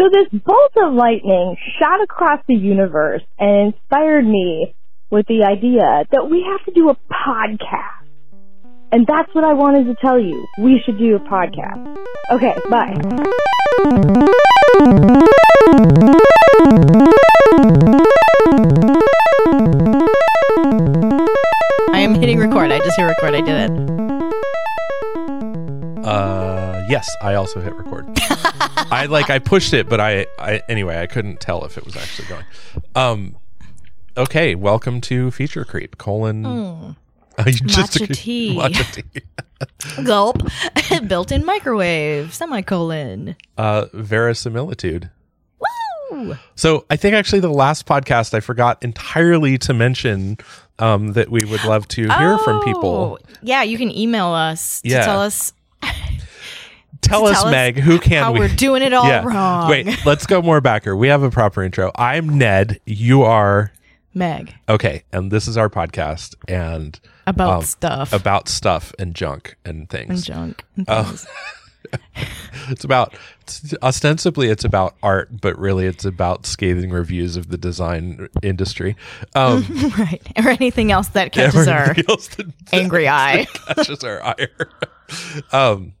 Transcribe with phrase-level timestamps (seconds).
[0.00, 4.74] So this bolt of lightning shot across the universe and inspired me
[5.10, 8.08] with the idea that we have to do a podcast.
[8.92, 10.46] And that's what I wanted to tell you.
[10.58, 11.98] We should do a podcast.
[12.32, 12.96] Okay, bye.
[21.92, 22.72] I am hitting record.
[22.72, 23.34] I just hit record.
[23.34, 23.70] I did it.
[26.06, 26.59] Uh,
[26.90, 28.06] yes, I also hit record.
[28.90, 31.96] I like I pushed it, but I, I anyway I couldn't tell if it was
[31.96, 32.44] actually going.
[32.94, 33.36] Um,
[34.16, 35.98] okay, welcome to Feature Creep.
[35.98, 36.42] Colon.
[36.42, 36.96] Mm.
[37.38, 38.56] Oh, you just Matcha tea.
[38.58, 40.02] Matcha tea.
[40.04, 40.42] Gulp.
[41.06, 42.34] Built-in microwave.
[42.34, 43.36] Semicolon.
[43.56, 45.10] Uh, verisimilitude.
[46.10, 46.36] Woo!
[46.56, 50.38] So I think actually the last podcast I forgot entirely to mention
[50.78, 53.18] um, that we would love to hear from people.
[53.22, 55.04] Oh, Yeah, you can email us to Yeah.
[55.04, 55.52] tell us
[57.00, 58.40] Tell us, tell us Meg, who can how we?
[58.40, 59.24] we're doing it all yeah.
[59.24, 59.70] wrong.
[59.70, 60.94] Wait, let's go more backer.
[60.96, 61.90] We have a proper intro.
[61.94, 62.80] I'm Ned.
[62.86, 63.72] You are
[64.14, 69.56] Meg okay, and this is our podcast and about Um, stuff about stuff and junk
[69.64, 70.10] and things.
[70.10, 70.64] and junk.
[70.76, 71.02] And Oh.
[71.04, 71.26] things.
[72.68, 77.56] It's about it's, ostensibly it's about art, but really it's about scathing reviews of the
[77.56, 78.94] design industry.
[79.34, 79.64] Um,
[79.98, 80.22] right.
[80.36, 83.46] Or anything else that catches our that angry eye.
[83.66, 84.70] catches our ire.
[85.52, 85.94] um.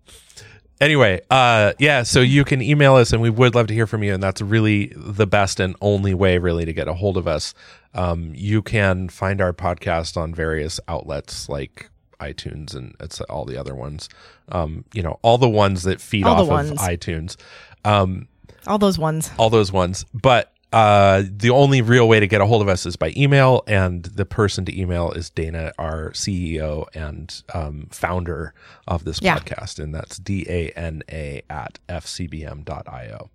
[0.80, 2.02] Anyway, uh, yeah.
[2.02, 4.14] So you can email us, and we would love to hear from you.
[4.14, 7.54] And that's really the best and only way, really, to get a hold of us.
[7.94, 13.56] Um, you can find our podcast on various outlets like iTunes and it's all the
[13.56, 14.08] other ones.
[14.50, 17.36] Um, you know, all the ones that feed All off of iTunes.
[17.84, 18.28] Um,
[18.66, 19.30] All those ones.
[19.38, 20.04] all those ones.
[20.14, 23.62] But uh, the only real way to get a hold of us is by email,
[23.66, 28.54] and the person to email is Dana, our CEO and um, founder
[28.86, 29.38] of this Yeah.
[29.38, 33.30] podcast, and that's D A N A at fcbm.io.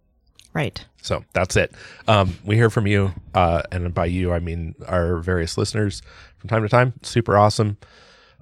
[0.53, 0.86] Right.
[1.02, 1.73] So that's it.
[2.08, 6.02] Um, we hear from you, uh, and by you I mean our various listeners
[6.38, 6.94] from time to time.
[7.03, 7.78] Super awesome.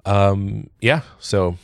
[0.04, 1.00] Um, yeah.
[1.18, 1.56] So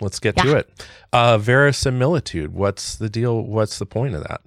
[0.00, 0.86] let's get to it.
[1.12, 2.52] Uh, verisimilitude.
[2.52, 3.40] What's the deal?
[3.42, 4.40] What's the point of that?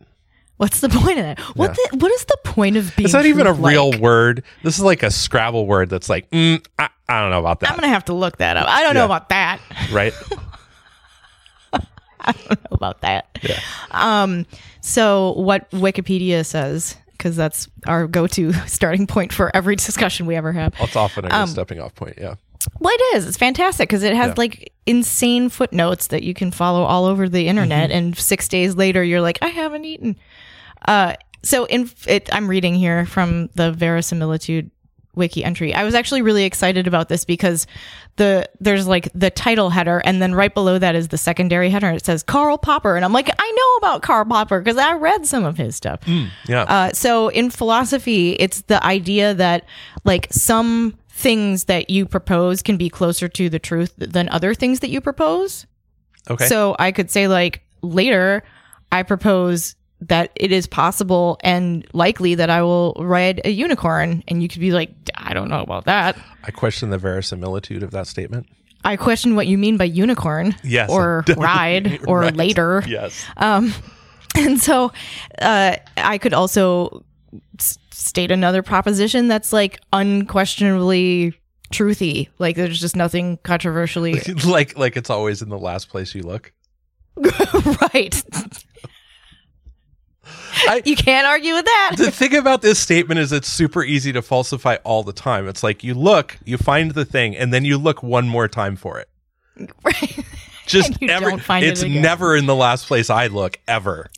[0.57, 1.40] What's the point of that?
[1.56, 3.72] What the, what is the point of being It's not even a truth-like?
[3.72, 4.44] real word.
[4.63, 7.69] This is like a Scrabble word that's like, mm, I, I don't know about that,
[7.69, 8.67] I'm gonna have to look that up.
[8.67, 9.59] I don't know about that.
[9.91, 10.13] right?
[12.19, 13.28] I don't know about that.
[13.41, 13.59] Yeah.
[13.91, 14.46] Um,
[14.81, 20.51] so what Wikipedia says, because that's our go-to starting point for every discussion we ever
[20.51, 20.73] have.
[20.79, 22.16] It's often a Um, stepping off point.
[22.17, 22.35] Yeah.
[22.79, 23.28] Well, it is.
[23.28, 24.34] It's fantastic because it has Yeah.
[24.35, 27.97] like insane footnotes that you can follow all over the internet, Mm-hmm.
[27.97, 30.17] and six days later, you're like, I haven't eaten.
[30.86, 34.72] Uh, so in it, I'm reading here from the verisimilitude
[35.16, 35.74] wiki entry.
[35.74, 37.66] I was actually really excited about this because
[38.18, 41.88] the there's like the title header, and then right below that is the secondary header,
[41.88, 44.94] and it says Karl Popper, and I'm like, I know about Karl Popper because I
[44.94, 46.00] read some of his stuff.
[46.48, 46.62] Yeah.
[46.64, 49.66] Uh, so in philosophy, it's the idea that
[50.04, 54.82] like some things that you propose can be closer to the truth than other things
[54.82, 55.66] that you propose.
[56.30, 56.46] okay.
[56.46, 58.44] So I could say like later,
[58.92, 64.41] I propose that it is possible and likely that I will ride a unicorn, and
[64.44, 66.18] you could be like, I don't know about that.
[66.44, 68.47] I question the verisimilitude of that statement.
[68.84, 72.35] I question what you mean by unicorn, Yes, or ride, or Right.
[72.35, 72.84] later.
[72.88, 73.25] Yes.
[73.38, 73.74] Um,
[74.35, 74.91] and so
[75.41, 77.03] uh, I could also
[77.59, 81.34] s- state another proposition that's like unquestionably
[81.74, 82.29] truthy.
[82.38, 86.53] Like there's just nothing controversially like like it's always in the last place you look.
[87.94, 88.24] right.
[90.68, 91.94] I- you can't argue with that.
[91.98, 95.48] the thing about this statement is it's super easy to falsify all the time.
[95.48, 98.76] It's like you look, you find the thing, and then you look one more time
[98.76, 99.10] for it.
[99.84, 100.20] right.
[100.66, 102.02] Just And you every, don't find it it's again.
[102.02, 104.10] never in the last place I look ever.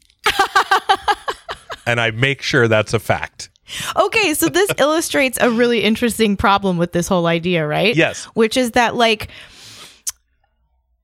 [1.85, 3.49] and I make sure that's a fact.
[3.95, 7.95] Okay, so this illustrates a really interesting problem with this whole idea, right?
[7.95, 8.25] Yes.
[8.33, 9.29] Which is that like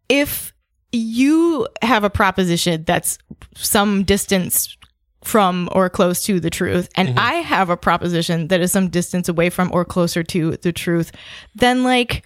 [0.09, 0.53] if
[0.91, 3.17] you have a proposition that's
[3.55, 4.77] some distance
[5.25, 7.19] from or close to the truth and mm-hmm.
[7.19, 11.11] I have a proposition that is some distance away from or closer to the truth,
[11.55, 12.25] then like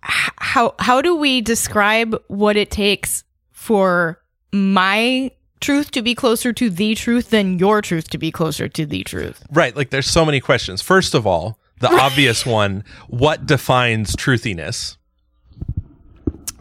[0.00, 4.20] how how do we describe what it takes for
[4.52, 5.30] my
[5.60, 9.02] truth to be closer to the truth than your truth to be closer to the
[9.04, 9.42] truth?
[9.50, 9.74] Right.
[9.74, 10.82] Like there's so many questions.
[10.82, 14.96] First of all, the obvious one what defines truthiness?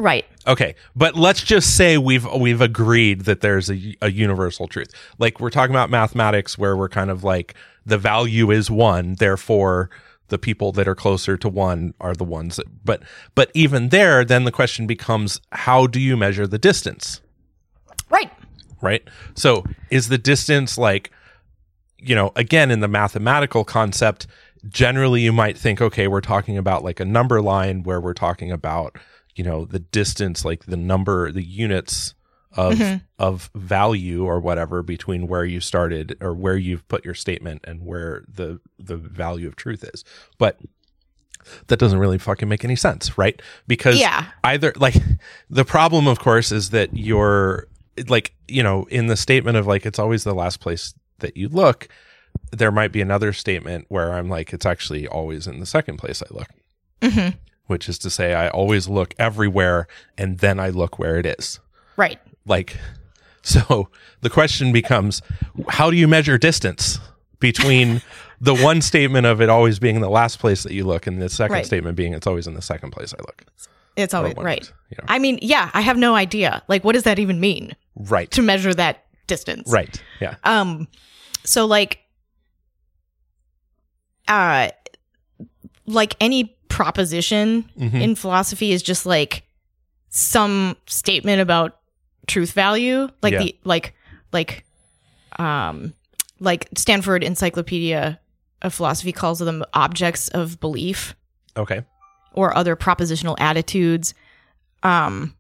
[0.03, 0.25] Right.
[0.47, 4.93] Okay, but let's just say we've we've agreed that there's a, a universal truth.
[5.17, 7.55] Like we're talking about mathematics, where we're kind of like
[7.85, 9.89] the value is one, therefore
[10.27, 12.65] the people that are closer to one are the ones that.
[12.83, 13.03] But
[13.33, 17.21] but even there, then the question becomes, how do you measure the distance?
[18.09, 18.29] Right.
[18.81, 19.07] right?
[19.35, 21.11] So is the distance like,
[21.97, 24.27] you know, again, in the mathematical concept,
[24.67, 28.51] generally you might think, okay, we're talking about like a number line where we're talking
[28.51, 28.97] about,
[29.35, 32.13] you know, the distance, like the number, the units
[32.55, 32.79] of
[33.17, 37.83] of value or whatever between where you started or where you've put your statement and
[37.83, 40.03] where the the value of truth is.
[40.37, 40.59] But
[41.67, 43.41] that doesn't really fucking make any sense, right?
[43.67, 44.27] Because Yeah.
[44.43, 44.95] either like
[45.49, 47.67] the problem of course is that you're
[48.07, 51.49] like, you know, in the statement of like it's always the last place that you
[51.49, 51.87] look,
[52.51, 56.21] there might be another statement where I'm like it's actually always in the second place
[56.21, 56.47] I look.
[57.01, 57.35] Mhm.
[57.73, 61.59] Which is to say I always look everywhere and then I look where it is
[61.97, 62.19] Right.
[62.45, 62.77] like
[63.41, 63.89] so
[64.21, 65.21] the question becomes
[65.69, 66.99] how do you measure distance
[67.39, 68.01] between
[68.39, 71.29] the one statement of it always being the last place that you look and the
[71.29, 71.65] second Right.
[71.65, 73.43] statement being it's always in the second place i look
[73.95, 74.71] It's always right.
[74.91, 75.05] you know.
[75.07, 76.61] I mean, yeah, I have no idea.
[76.67, 79.71] Like, what does that even mean right to measure that distance?
[79.71, 80.87] right yeah Um,
[81.43, 81.99] so like,
[84.27, 84.69] uh,
[85.85, 88.01] like any proposition Mhm.
[88.01, 89.43] in philosophy is just like
[90.09, 91.79] some statement about
[92.27, 93.39] truth value, like Yeah.
[93.39, 93.93] the like
[94.31, 94.65] like
[95.37, 95.93] um
[96.39, 98.19] like Stanford Encyclopedia
[98.63, 101.15] of Philosophy calls them objects of belief
[101.55, 101.83] okay
[102.33, 104.13] or other propositional attitudes.
[104.81, 105.35] Um,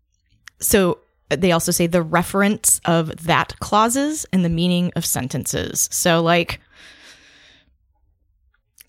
[0.59, 5.89] so they also say the reference of that clauses and the meaning of sentences.
[5.91, 6.59] So like,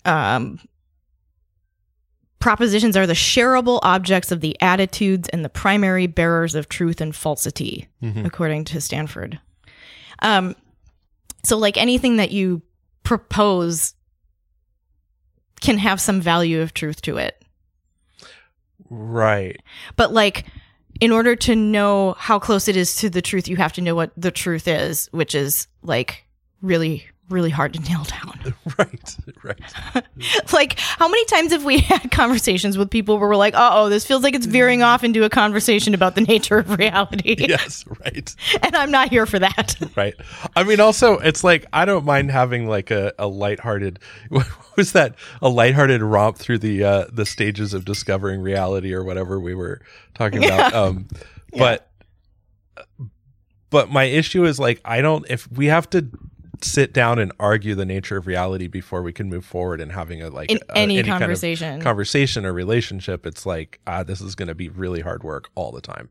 [0.05, 0.59] um,
[2.45, 7.15] propositions are the shareable objects of the attitudes and the primary bearers of truth and
[7.15, 8.23] falsity, Mhm.
[8.23, 9.39] according to Stanford.
[10.21, 10.55] Um,
[11.43, 12.61] so like anything that you
[13.01, 13.95] propose
[15.59, 17.41] can have some value of truth to it.
[18.91, 19.59] right
[19.95, 20.45] But like
[21.01, 23.95] in order to know how close it is to the truth, you have to know
[23.95, 26.27] what the truth is, which is like
[26.61, 28.53] really, really hard to nail down.
[28.77, 30.03] right right
[30.53, 33.89] like, how many times have we had conversations with people where we're like, uh oh,
[33.89, 37.35] this feels like it's veering off into a conversation about the nature of reality.
[37.37, 39.75] yes right And I'm not here for that.
[39.95, 40.13] right
[40.55, 43.99] i mean also it's like i don't mind having like a, a lighthearted
[44.29, 49.03] what was that a lighthearted romp through the uh the stages of discovering reality or
[49.03, 49.81] whatever we were
[50.13, 51.07] talking about um
[51.57, 51.89] but
[53.69, 56.07] but my issue is like i don't if we have to
[56.61, 60.21] sit down and argue the nature of reality before we can move forward and having
[60.21, 61.81] a like In a- any kind of conversation.
[61.81, 65.71] conversation or relationship it's like ah this is going to be really hard work all
[65.71, 66.09] the time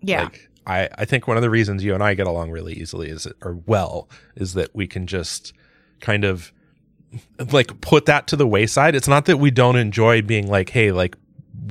[0.00, 0.24] Yeah.
[0.24, 3.08] like I, I think one of the reasons you and I get along really easily
[3.10, 5.52] is or well is that we can just
[6.00, 6.52] kind of
[7.52, 8.94] like put that to the wayside.
[8.94, 11.16] It's not that we don't enjoy being like, hey, like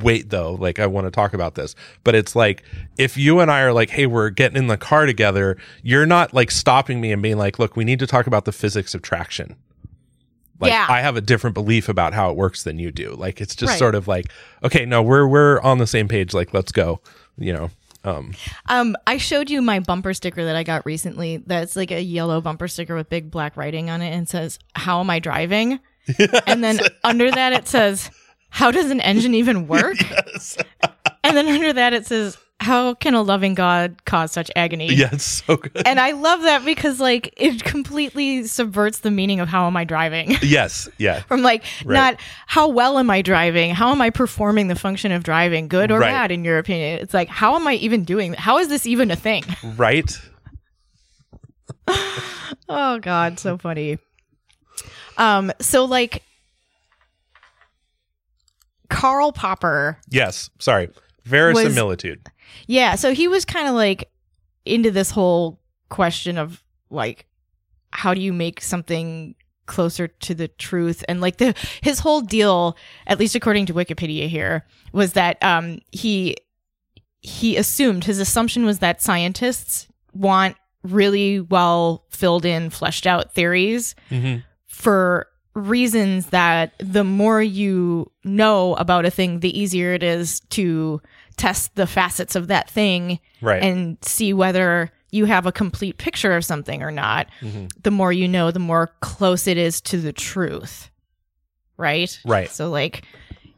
[0.01, 1.75] wait though, like I want to talk about this.
[2.03, 2.63] But it's like
[2.97, 6.33] if you and I are like, hey, we're getting in the car together, you're not
[6.33, 9.01] like stopping me and being like, look, we need to talk about the physics of
[9.01, 9.55] traction.
[10.59, 10.85] Like Yeah.
[10.89, 13.11] I have a different belief about how it works than you do.
[13.15, 13.79] Like it's just Right.
[13.79, 14.27] sort of like,
[14.63, 16.33] okay, no, we're we're on the same page.
[16.33, 17.01] Like let's go.
[17.37, 17.69] You know.
[18.03, 18.33] Um
[18.67, 21.37] Um, I showed you my bumper sticker that I got recently.
[21.37, 24.99] That's like a yellow bumper sticker with big black writing on it and says, How
[24.99, 25.79] am I driving?
[26.47, 28.09] And then under that it says,
[28.51, 29.97] How does an engine even work?
[31.23, 34.91] And then under that it says, How can a loving God cause such agony?
[34.95, 35.83] Yeah, it's so good.
[35.85, 39.83] And I love that because like it completely subverts the meaning of how am I
[39.83, 40.31] driving?
[40.41, 41.95] yes, yeah, From like Right.
[41.95, 43.75] not how well am I driving?
[43.75, 46.09] How am I performing the function of driving, good or Right.
[46.09, 46.99] bad in your opinion?
[46.99, 49.43] It's like how am I even doing How is this even a thing?
[49.77, 50.11] right.
[52.67, 53.99] Oh god, so funny.
[55.17, 56.23] Um so like
[58.91, 60.89] Karl Popper Yes, sorry.
[61.23, 62.27] Verisimilitude.
[62.67, 64.09] Yeah, so he was kind of like
[64.65, 67.25] into this whole question of like
[67.91, 72.75] how do you make something closer to the truth and like the his whole deal
[73.07, 76.35] at least according to Wikipedia here was that um he
[77.21, 83.95] he assumed his assumption was that scientists want really well filled in fleshed out theories
[84.09, 90.39] hmm for reasons that the more you know about a thing, the easier it is
[90.51, 91.01] to
[91.37, 93.61] test the facets of that thing Right.
[93.63, 97.27] and see whether you have a complete picture of something or not.
[97.41, 97.69] Mhm.
[97.83, 100.89] The more you know, the more close it is to the truth.
[101.77, 102.17] Right?
[102.25, 102.49] Right.
[102.49, 103.03] So like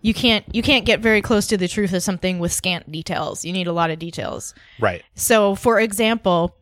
[0.01, 3.45] you can't you can't get very close to the truth of something with scant details.
[3.45, 4.53] You need a lot of details.
[4.79, 5.03] right.
[5.15, 6.55] So, for example,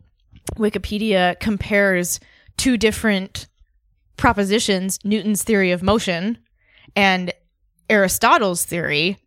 [0.56, 2.20] Wikipedia compares
[2.56, 3.46] two different
[4.22, 6.38] propositions Newton's theory of motion
[6.94, 7.32] and
[7.90, 9.18] Aristotle's theory,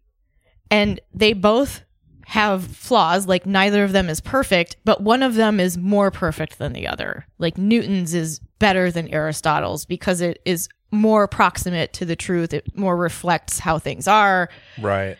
[0.71, 1.81] and they both
[2.27, 3.27] have flaws.
[3.27, 6.87] Like neither of them is perfect, but one of them is more perfect than the
[6.87, 7.25] other.
[7.39, 12.53] Like Newton's is better than Aristotle's because it is more proximate to the truth.
[12.53, 14.49] It more reflects how things are,
[14.79, 15.17] Right.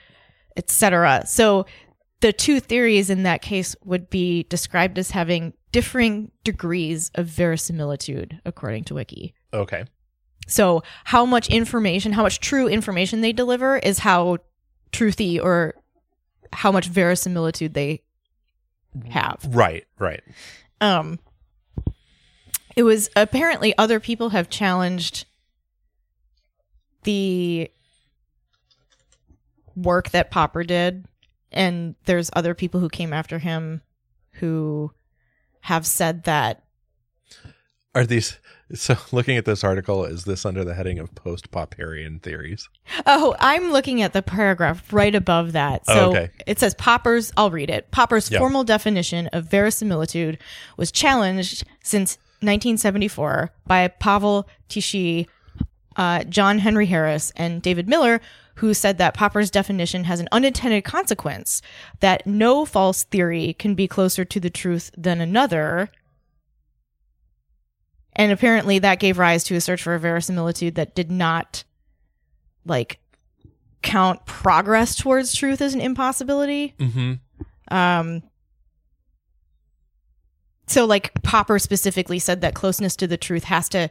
[0.55, 1.23] etc.
[1.27, 1.65] So
[2.21, 8.39] the two theories in that case would be described as having differing degrees of verisimilitude,
[8.45, 9.33] according to Wiki.
[9.53, 9.83] Okay.
[10.47, 14.37] So, how much information, how much true information they deliver is how
[14.93, 15.75] truthy or
[16.53, 18.03] how much verisimilitude they
[19.09, 19.45] have.
[19.49, 19.85] Right.
[19.99, 20.23] Right.
[20.79, 21.19] Um
[22.77, 25.25] it was apparently other people have challenged
[27.03, 27.69] the
[29.75, 31.05] work that Popper did
[31.51, 33.81] and there's other people who came after him
[34.39, 34.93] who
[35.65, 36.63] have said that
[37.93, 38.37] Are these
[38.73, 42.67] so looking at this article, is this under the heading of post Popperian theories?
[43.05, 45.85] Oh, I'm looking at the paragraph right above that.
[45.85, 46.29] So Oh, okay.
[46.47, 47.89] it says Popper's, I'll read it.
[47.91, 48.39] Popper's Yeah.
[48.39, 50.39] formal definition of verisimilitude
[50.77, 55.27] was challenged since 1974 by Pavel Tichy,
[55.95, 58.19] uh, John Henry Harris, and David Miller,
[58.55, 61.61] who said that Popper's definition has an unintended consequence
[61.99, 65.89] that no false theory can be closer to the truth than another.
[68.13, 71.63] And apparently that gave rise to a search for a verisimilitude that did not
[72.65, 72.99] like
[73.81, 76.73] count progress towards truth as an impossibility.
[76.79, 77.13] Mm-hmm.
[77.75, 78.23] Um
[80.67, 83.89] so like Popper specifically said that closeness to the truth has to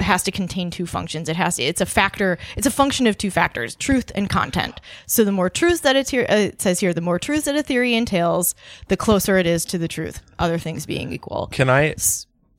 [0.00, 1.28] has to contain two functions.
[1.28, 4.80] It has to, it's a factor, it's a function of two factors, truth and content.
[5.06, 7.56] So the more truth that it's here, uh, it says here, the more truth that
[7.56, 8.54] a theory entails,
[8.88, 11.48] the closer it is to the truth, other things being equal.
[11.52, 11.94] Can I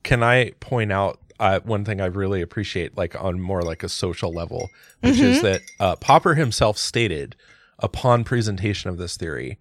[0.02, 3.88] can I point out uh, one thing I really appreciate, like on more like a
[3.88, 7.34] social level, which is that uh, Popper himself stated
[7.78, 9.58] upon presentation of this theory.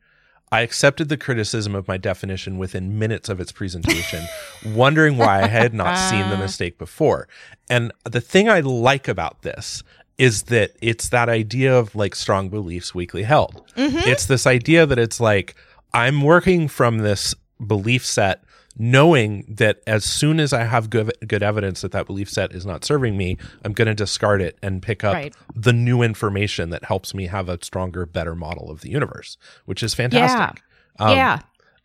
[0.53, 4.23] I accepted the criticism of my definition within minutes of its presentation,
[4.67, 6.41] wondering why I had not seen the ah.
[6.41, 7.27] mistake before.
[7.71, 9.81] And the thing I like about this
[10.19, 13.63] is that it's that idea of like strong beliefs weakly held.
[13.75, 14.07] Mm-hmm.
[14.07, 15.55] It's this idea that it's like,
[15.91, 17.33] I'm working from this
[17.65, 18.43] belief set
[18.77, 22.65] knowing that as soon as I have good good evidence that that belief set is
[22.65, 25.35] not serving me, I'm going to discard it and pick up Right.
[25.55, 29.83] the new information that helps me have a stronger, better model of the universe, which
[29.83, 30.63] is fantastic.
[30.99, 31.39] Um, yeah.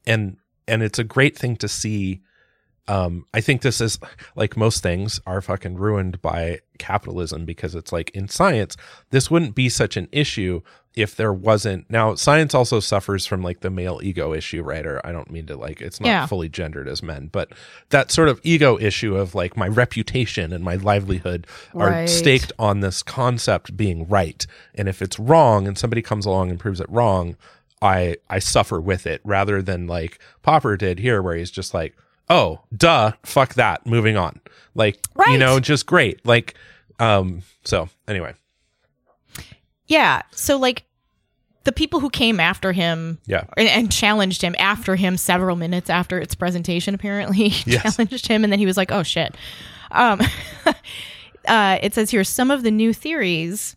[0.07, 2.23] and and it's a great thing to see.
[2.88, 3.99] Um, I think this is
[4.35, 8.76] like most things are fucking ruined by capitalism because it's like in science,
[9.11, 10.62] this wouldn't be such an issue
[10.97, 11.88] if there wasn't.
[11.90, 14.85] Now, science also suffers from like the male ego issue, right?
[14.87, 16.26] Or I don't mean to like it's not Yeah.
[16.26, 17.50] fully gendered as men, but
[17.90, 22.09] that sort of ego issue of like my reputation and my livelihood are Right.
[22.09, 24.45] staked on this concept being right.
[24.75, 27.37] And if it's wrong and somebody comes along and proves it wrong,
[27.83, 31.95] I I suffer with it rather than like Popper did here where he's just like,
[32.30, 34.40] "Oh, duh, fuck that, moving on."
[34.75, 36.25] Like, you know, just great.
[36.26, 36.54] Like
[37.00, 38.35] um so anyway.
[39.87, 40.23] Yeah.
[40.32, 40.85] So like
[41.64, 43.44] the people who came after him Yeah.
[43.56, 47.97] and, and challenged him after him several minutes after its presentation apparently Yes.
[47.97, 49.35] challenged him and then he was like, "Oh shit."
[49.90, 50.20] Um
[51.49, 53.76] uh it says here some of the new theories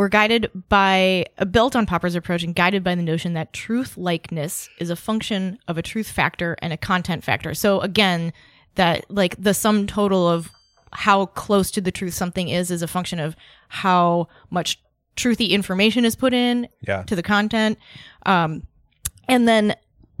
[0.00, 3.98] were guided by uh, built on Popper's approach and guided by the notion that truth
[3.98, 7.52] likeness is a function of a truth factor and a content factor.
[7.52, 8.32] So again,
[8.76, 10.50] that like the sum total of
[10.94, 13.36] how close to the truth something is is a function of
[13.68, 14.80] how much
[15.16, 17.02] truthy information is put in Yeah.
[17.02, 17.76] to the content.
[18.24, 18.62] Um,
[19.28, 19.76] and then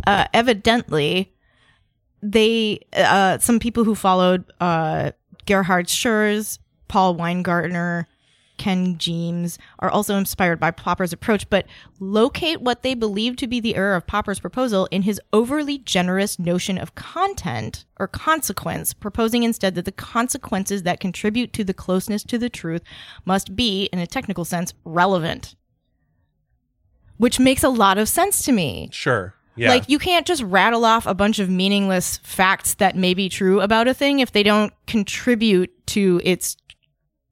[0.06, 1.32] uh, evidently,
[2.22, 5.12] they uh, some people who followed uh,
[5.46, 8.04] Gerhard Schurz, Paul Weingartner,
[8.60, 11.64] Ken Gemes are also inspired by Popper's approach, but
[11.98, 16.38] locate what they believe to be the error of Popper's proposal in his overly generous
[16.38, 22.22] notion of content or consequence, proposing instead that the consequences that contribute to the closeness
[22.22, 22.82] to the truth
[23.24, 25.56] must be, in a technical sense, relevant.
[27.16, 28.90] Which makes a lot of sense to me.
[28.92, 29.34] Sure.
[29.56, 29.70] Yeah.
[29.70, 33.62] Like you can't just rattle off a bunch of meaningless facts that may be true
[33.62, 36.56] about a thing if they don't contribute to its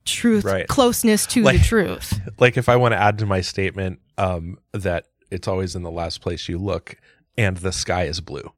[0.09, 0.67] truth Right.
[0.69, 2.21] closeness to Like- the truth.
[2.38, 5.91] like if I want to add to my statement um that it's always in the
[5.91, 6.97] last place you look
[7.37, 8.53] and the sky is blue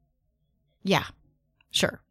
[0.83, 1.03] Yeah.
[1.71, 2.01] Sure.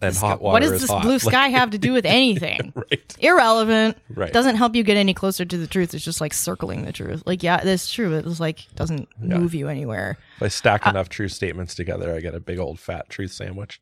[0.00, 1.02] and This- hot water what does this hot.
[1.02, 2.72] blue Like- sky have to do with anything?
[2.74, 3.16] right.
[3.18, 3.96] Irrelevant.
[4.08, 4.32] Right.
[4.32, 5.92] Doesn't help you get any closer to the truth.
[5.94, 7.22] It's just like circling the truth.
[7.26, 8.14] Like, yeah, that's true.
[8.16, 9.38] It was like doesn't Yeah.
[9.38, 10.16] move you anywhere.
[10.36, 13.32] If I stack Uh, enough true statements together, I get a big old fat truth
[13.32, 13.80] sandwich.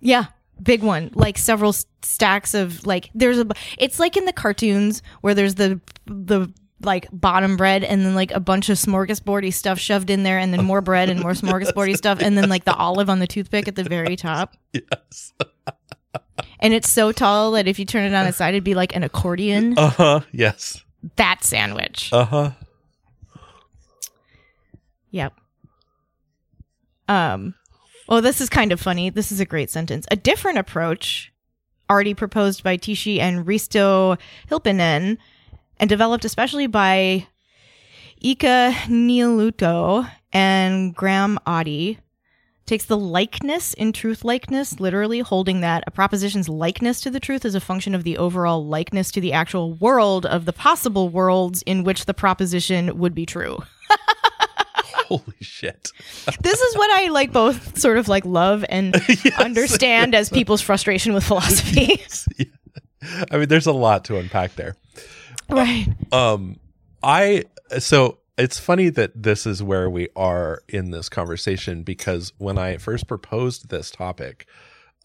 [0.00, 0.26] Yeah,
[0.62, 1.10] big one.
[1.14, 3.46] Like several s- stacks of like there's a.
[3.78, 8.30] It's like in the cartoons where there's the the like bottom bread and then like
[8.32, 11.96] a bunch of smorgasbordy stuff shoved in there and then more bread and more smorgasbordy
[11.96, 14.54] stuff and then like the olive on the toothpick at the very top.
[14.72, 15.32] Yes.
[16.60, 18.96] And it's so tall that if you turn it on its side, it'd be like
[18.96, 19.78] an accordion.
[19.78, 20.20] Uh huh.
[20.32, 20.82] Yes.
[21.16, 22.10] that sandwich.
[22.12, 22.50] Uh huh.
[25.10, 25.32] Yep.
[27.08, 27.54] Um,
[28.08, 29.10] well, this is kind of funny.
[29.10, 30.06] This is a great sentence.
[30.10, 31.32] A different approach,
[31.90, 34.18] already proposed by Tichy and Risto
[34.50, 35.18] Hilpinen,
[35.78, 37.26] and developed especially by
[38.20, 41.98] Ika Niluto and Graham Oddie,
[42.66, 47.44] takes the likeness in truth likeness, literally holding that a proposition's likeness to the truth
[47.44, 51.62] is a function of the overall likeness to the actual world of the possible worlds
[51.62, 53.58] in which the proposition would be true.
[55.04, 55.90] Holy shit.
[56.40, 58.94] this is what I like both sort of like love and
[59.38, 62.02] understand as people's frustration with philosophy.
[63.30, 64.76] I mean, there's a lot to unpack there.
[65.50, 65.86] right.
[66.10, 66.56] Um,
[67.02, 67.44] I
[67.78, 72.78] so it's funny that this is where we are in this conversation because when I
[72.78, 74.46] first proposed this topic,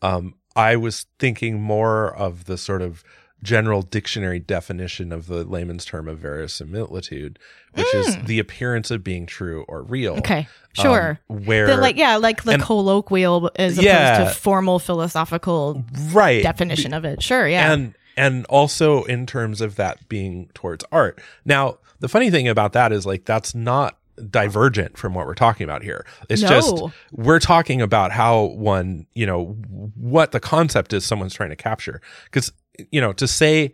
[0.01, 3.03] um, I was thinking more of the sort of
[3.43, 7.39] general dictionary definition of the layman's term of verisimilitude,
[7.73, 10.15] which is the appearance of being true or real.
[10.17, 10.47] Okay.
[10.73, 11.19] Sure.
[11.29, 16.43] Um, where the, like yeah, like the and- colloquial as opposed to formal philosophical right
[16.43, 17.23] definition of it.
[17.23, 17.71] Sure, yeah.
[17.71, 21.19] and and also in terms of that being towards art.
[21.45, 23.97] Now, the funny thing about that is like that's not
[24.29, 26.05] divergent from what we're talking about here.
[26.29, 26.49] It's No.
[26.49, 29.55] just we're talking about how one, you know,
[29.95, 32.01] what the concept is someone's trying to capture.
[32.31, 32.51] Cuz
[32.91, 33.73] you know, to say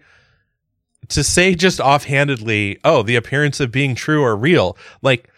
[1.10, 5.30] to say just offhandedly, oh, the appearance of being true or real, like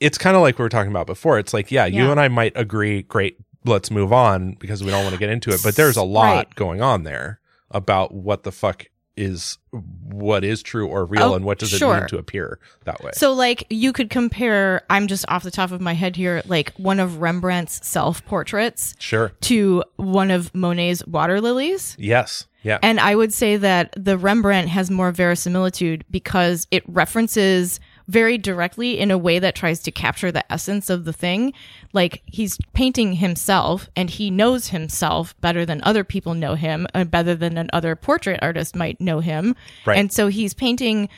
[0.00, 1.38] it's kind of like we were talking about before.
[1.38, 5.02] It's like, yeah, you and I might agree, great, let's move on because we don't
[5.02, 5.60] want to get into it.
[5.62, 6.54] But there's a lot Right.
[6.54, 11.44] going on there about what the fuck is what is true or real Oh, and
[11.44, 11.98] what does it sure.
[11.98, 13.12] mean to appear that way.
[13.14, 16.72] So, like, you could compare, I'm just off the top of my head here, like
[16.76, 19.32] one of Rembrandt's self portraits sure.
[19.42, 21.96] to one of Monet's water lilies.
[21.98, 22.46] Yes.
[22.62, 22.78] Yeah.
[22.82, 28.98] And I would say that the Rembrandt has more verisimilitude because it references very directly
[28.98, 31.52] in a way that tries to capture the essence of the thing.
[31.92, 37.04] Like he's painting himself and he knows himself better than other people know him, uh,
[37.04, 39.54] better than another portrait artist might know him.
[39.86, 39.98] Right.
[39.98, 41.08] And so he's painting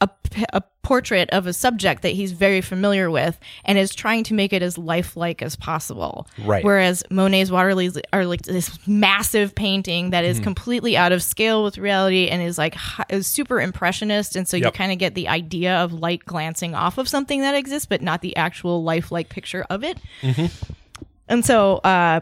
[0.00, 0.08] a,
[0.52, 4.52] a portrait of a subject that he's very familiar with and is trying to make
[4.52, 6.26] it as lifelike as possible.
[6.44, 6.64] Right.
[6.64, 10.44] Whereas Monet's water lilies are like this massive painting that is Mm-hmm.
[10.44, 12.76] completely out of scale with reality and is like
[13.10, 14.36] is super impressionist.
[14.36, 17.54] And so you kind of get the idea of light glancing off of something that
[17.54, 19.98] exists, but not the actual lifelike picture of it.
[20.22, 20.46] Mm-hmm.
[21.28, 22.20] And so, uh,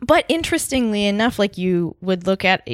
[0.00, 2.66] but interestingly enough, like you would look at,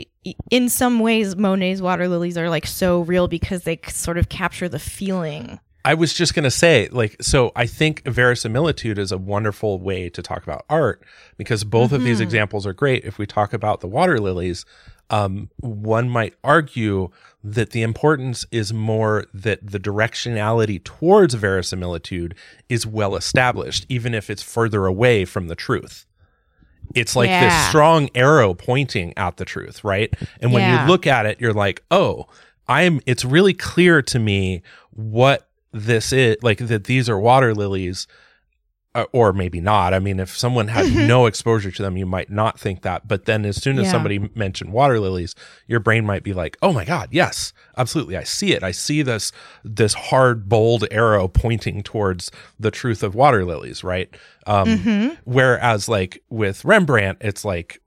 [0.51, 4.69] in some ways, Monet's water lilies are like so real because they sort of capture
[4.69, 5.61] the feeling.
[5.85, 10.11] I was just going to say, like, so I think verisimilitude is a wonderful way
[10.11, 11.03] to talk about art
[11.37, 12.07] because both of Mm-hmm.
[12.07, 13.05] these examples are great.
[13.05, 14.67] If we talk about the water lilies,
[15.09, 17.09] um, one might argue
[17.43, 22.35] that the importance is more that the directionality towards verisimilitude
[22.69, 26.05] is well established, even if it's further away from the truth.
[26.95, 30.13] It's like this strong arrow pointing at the truth, right?
[30.41, 30.83] And when Yeah.
[30.83, 32.27] you look at it, you're like, oh,
[32.67, 38.07] I'm, it's really clear to me what this is like that these are water lilies
[38.95, 39.93] uh, or maybe not.
[39.95, 43.07] I mean if someone had no exposure to them you might not think that.
[43.07, 43.93] But then as soon as Yeah.
[43.93, 45.35] somebody mentioned water lilies
[45.67, 48.63] your brain might be like oh my god yes absolutely i see it.
[48.63, 49.31] I see this
[49.65, 54.09] this hard bold arrow pointing towards the truth of water lilies right?
[54.47, 57.81] Um whereas like with rembrandt it's like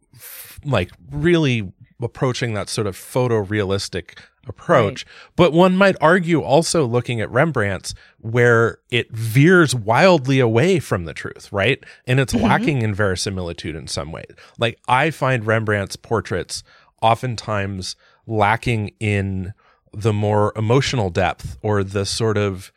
[0.64, 5.06] like really approaching that sort of photorealistic approach.
[5.36, 11.14] But one might argue also looking at Rembrandt's where it veers wildly away from the
[11.14, 11.84] truth, right?
[12.08, 12.46] And it's mm-hmm.
[12.46, 14.26] lacking in verisimilitude in some way.
[14.58, 16.64] Like I find Rembrandt's portraits
[17.02, 17.96] oftentimes
[18.28, 19.54] lacking in
[19.94, 22.72] the more emotional depth or the sort of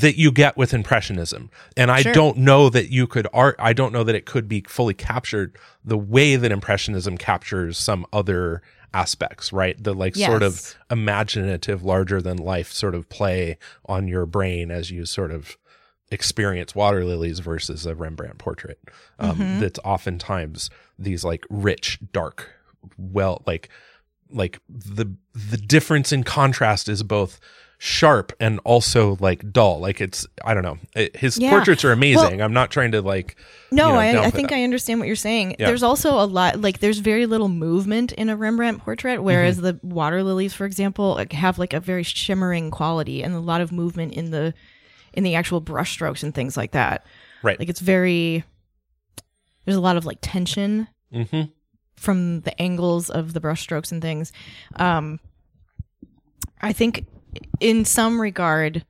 [0.00, 1.50] that you get with impressionism.
[1.76, 2.12] And i Sure.
[2.12, 5.56] don't know that you could art i don't know that it could be fully captured
[5.84, 8.62] the way that impressionism captures some other
[8.94, 9.82] aspects right?
[9.82, 14.90] The like sort of imaginative larger than life sort of play on your brain as
[14.90, 15.56] you sort of
[16.10, 18.78] experience water lilies versus a rembrandt portrait.
[19.18, 22.50] Um, that's oftentimes these like rich dark
[22.96, 23.68] well like
[24.30, 27.38] like the the difference in contrast is both
[27.78, 29.80] sharp and also like dull.
[29.80, 30.78] Like it's I don't know.
[30.94, 31.50] It, his Yeah.
[31.50, 32.40] portraits are amazing.
[32.40, 33.36] I'm not trying to like
[33.70, 34.58] No, you know, I, I think out.
[34.58, 35.56] I understand what you're saying.
[35.58, 35.66] Yeah.
[35.66, 39.86] There's also a lot, like, there's very little movement in a Rembrandt portrait, whereas Mm-hmm.
[39.88, 43.60] the water lilies, for example, like, have like a very shimmering quality and a lot
[43.60, 44.54] of movement in the
[45.12, 47.04] in the actual brush strokes and things like that.
[47.42, 47.58] right.
[47.58, 48.44] Like, it's very
[49.66, 51.42] there's a lot of like tension hmm
[51.96, 54.30] from the angles of the brush strokes and things.
[54.76, 55.18] Um,
[56.60, 57.06] I think
[57.60, 58.84] in some regard,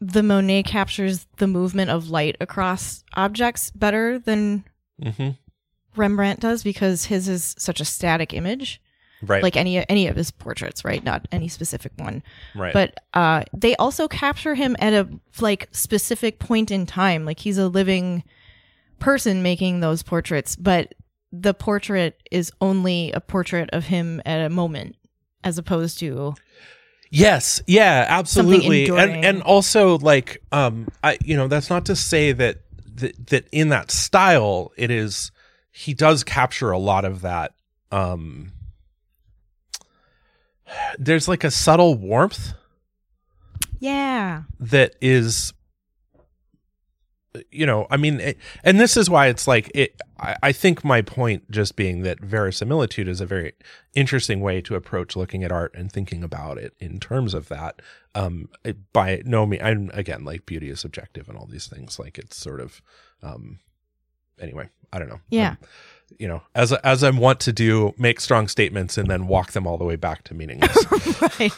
[0.00, 4.64] the Monet captures the movement of light across objects better than
[5.02, 5.30] hmm
[5.96, 8.80] Rembrandt does because his is such a static image,
[9.20, 9.42] Right.
[9.42, 11.02] like any any of his portraits, right?
[11.02, 12.22] Not any specific one.
[12.54, 12.72] right.
[12.72, 15.08] But uh, they also capture him at a
[15.40, 18.22] like specific point in time, like he's a living
[19.00, 20.54] person making those portraits.
[20.54, 20.94] But
[21.32, 24.94] the portrait is only a portrait of him at a moment,
[25.44, 26.34] as opposed to
[27.10, 28.86] Yes, yeah, absolutely.
[28.88, 32.58] And and also like um I you know, that's not to say that
[32.96, 35.30] that, that in that style it is
[35.70, 37.54] he does capture a lot of that
[37.90, 38.52] um
[40.98, 42.52] there's like a subtle warmth
[43.80, 45.52] yeah, that is
[47.50, 50.84] you know i mean it, and this is why it's like it I, I think
[50.84, 53.52] my point just being that verisimilitude is a very
[53.94, 57.80] interesting way to approach looking at art and thinking about it in terms of that
[58.14, 61.98] um it, by no means i'm again like beauty is subjective and all these things
[61.98, 62.80] like it's sort of
[63.22, 63.58] um
[64.40, 65.50] anyway i don't know yeah.
[65.50, 65.58] Um,
[66.18, 69.66] you know as as i want to do make strong statements and then walk them
[69.66, 70.76] all the way back to meaningless
[71.40, 71.52] right.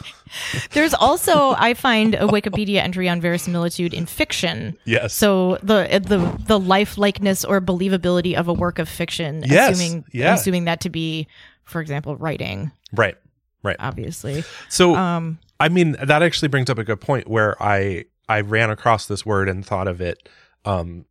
[0.71, 4.77] There's also I find a Wikipedia entry on verisimilitude in fiction.
[4.85, 10.05] yes So the the the lifelikeness or believability of a work of fiction, Yes, assuming
[10.13, 10.33] yeah.
[10.33, 11.27] assuming that to be,
[11.65, 13.15] for example, writing, right
[13.63, 14.43] right obviously.
[14.69, 18.69] so Um, I mean, that actually brings up a good point where I I ran
[18.69, 20.29] across this word and thought of it
[20.63, 21.05] um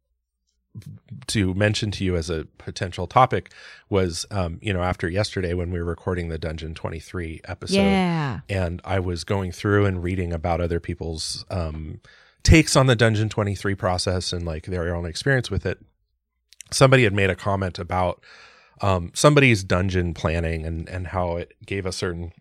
[1.27, 3.53] to mention to you as a potential topic
[3.89, 8.41] was um you know after yesterday when we were recording the Dungeon 23 episode yeah.
[8.49, 12.01] and I was going through and reading about other people's um
[12.43, 15.79] takes on the Dungeon 23 process and like their own experience with it.
[16.71, 18.23] Somebody had made a comment about
[18.81, 22.33] um somebody's dungeon planning and and how it gave a certain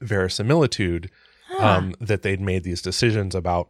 [0.00, 1.10] verisimilitude
[1.58, 3.68] um, that they'd made these decisions about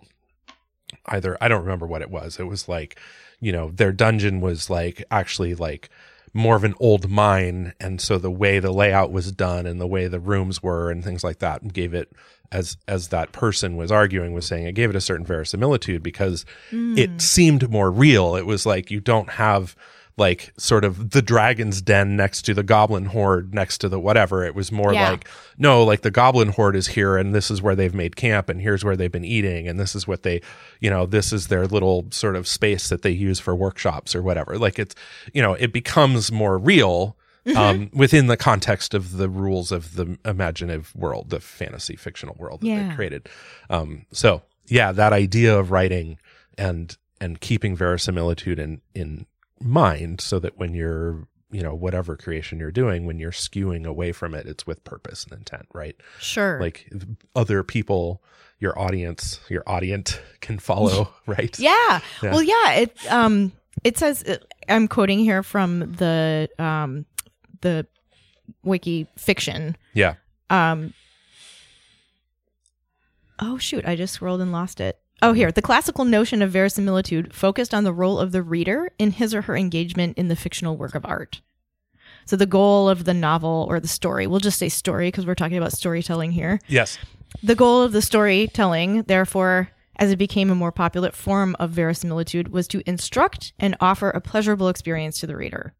[1.06, 2.38] either I don't remember what it was.
[2.38, 2.98] It was like,
[3.40, 5.90] you know, their dungeon was like actually like
[6.32, 9.86] more of an old mine, and so the way the layout was done and the
[9.86, 12.12] way the rooms were and things like that gave it
[12.52, 16.44] as as that person was arguing was saying it gave it a certain verisimilitude because
[16.70, 16.96] hmm.
[16.96, 18.36] it seemed more real.
[18.36, 19.74] It was like you don't have
[20.18, 24.44] like sort of the dragon's den next to the goblin horde next to the whatever.
[24.44, 25.10] It was more Yeah.
[25.10, 28.48] like no, like the goblin horde is here and this is where they've made camp
[28.48, 30.40] and here's where they've been eating and this is what they,
[30.80, 34.22] you know, this is their little sort of space that they use for workshops or
[34.22, 34.56] whatever.
[34.58, 34.94] Like it's,
[35.34, 37.16] you know, it becomes more real
[37.54, 42.62] um, within the context of the rules of the imaginative world, the fantasy fictional world
[42.62, 42.88] that Yeah.
[42.88, 43.28] they created.
[43.70, 46.18] Um, so yeah, that idea of writing
[46.56, 49.26] and and keeping verisimilitude in in
[49.60, 54.12] mind so that when you're you know whatever creation you're doing when you're skewing away
[54.12, 56.60] from it it's with purpose and intent right Sure.
[56.60, 56.90] like
[57.34, 58.22] other people
[58.58, 62.00] your audience your audience can follow right yeah.
[62.22, 62.30] Yeah.
[62.32, 62.72] Well, yeah.
[62.72, 63.52] It um
[63.84, 64.24] it says
[64.68, 67.06] I'm quoting here from the um
[67.60, 67.86] the
[68.64, 69.76] wiki fiction.
[69.94, 70.14] yeah
[70.50, 70.92] Um
[73.38, 74.98] Oh shoot, I just scrolled and lost it.
[75.22, 75.50] Oh, here.
[75.50, 79.42] The classical notion of verisimilitude focused on the role of the reader in his or
[79.42, 81.40] her engagement in the fictional work of art.
[82.26, 85.34] So the goal of the novel or the story, we'll just say story because we're
[85.34, 86.58] talking about storytelling here.
[86.68, 86.98] yes
[87.42, 92.48] The goal of the storytelling, therefore, as it became a more popular form of verisimilitude,
[92.48, 95.74] was to instruct and offer a pleasurable experience to the reader.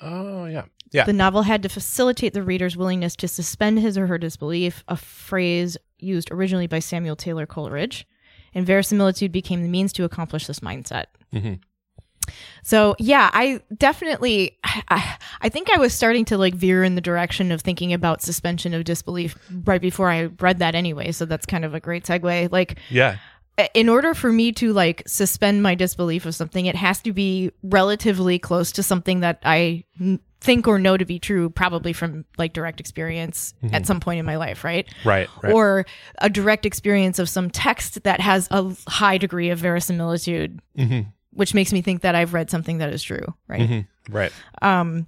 [0.00, 4.06] oh yeah yeah The novel had to facilitate the reader's willingness to suspend his or
[4.08, 8.06] her disbelief, a phrase used originally by Samuel Taylor Coleridge.
[8.54, 11.06] And verisimilitude became the means to accomplish this mindset.
[11.32, 11.60] Mhm.
[12.62, 17.00] So yeah, I definitely, I, I think I was starting to like veer in the
[17.00, 21.12] direction of thinking about suspension of disbelief right before I read that anyway.
[21.12, 22.52] So that's kind of a great segue.
[22.52, 23.16] Like, yeah
[23.74, 27.52] in order for me to like suspend my disbelief of something, it has to be
[27.62, 32.24] relatively close to something that I n- think or know to be true, probably from
[32.36, 34.86] like direct experience at some point in my life, right?
[35.04, 35.86] right right Or
[36.18, 41.06] a direct experience of some text that has a high degree of verisimilitude, Mhm.
[41.32, 43.60] which makes me think that I've read something that is true, right?
[43.70, 43.86] Mhm.
[44.10, 45.06] right Um,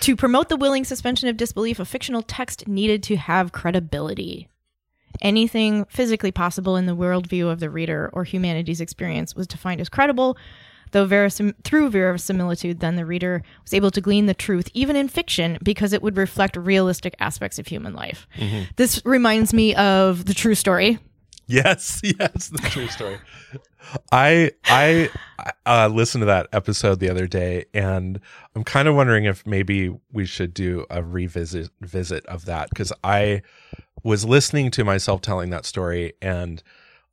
[0.00, 4.48] To promote the willing suspension of disbelief, a fictional text needed to have credibility.
[5.20, 9.88] Anything physically possible in the worldview of the reader or humanity's experience was defined as
[9.88, 10.36] credible,
[10.92, 15.08] though verisim- through verisimilitude, then the reader was able to glean the truth, even in
[15.08, 18.26] fiction, because it would reflect realistic aspects of human life.
[18.76, 20.98] This reminds me of the true story.
[21.46, 23.18] Yes, yes, the true story.
[24.10, 25.10] I I
[25.66, 28.20] uh, listened to that episode the other day, and
[28.54, 32.92] I'm kind of wondering if maybe we should do a revisit visit of that because
[33.02, 33.42] I
[34.04, 36.62] was listening to myself telling that story, and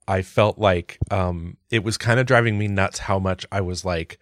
[0.09, 3.85] I felt like um, it was kind of driving me nuts how much I was
[3.85, 4.17] like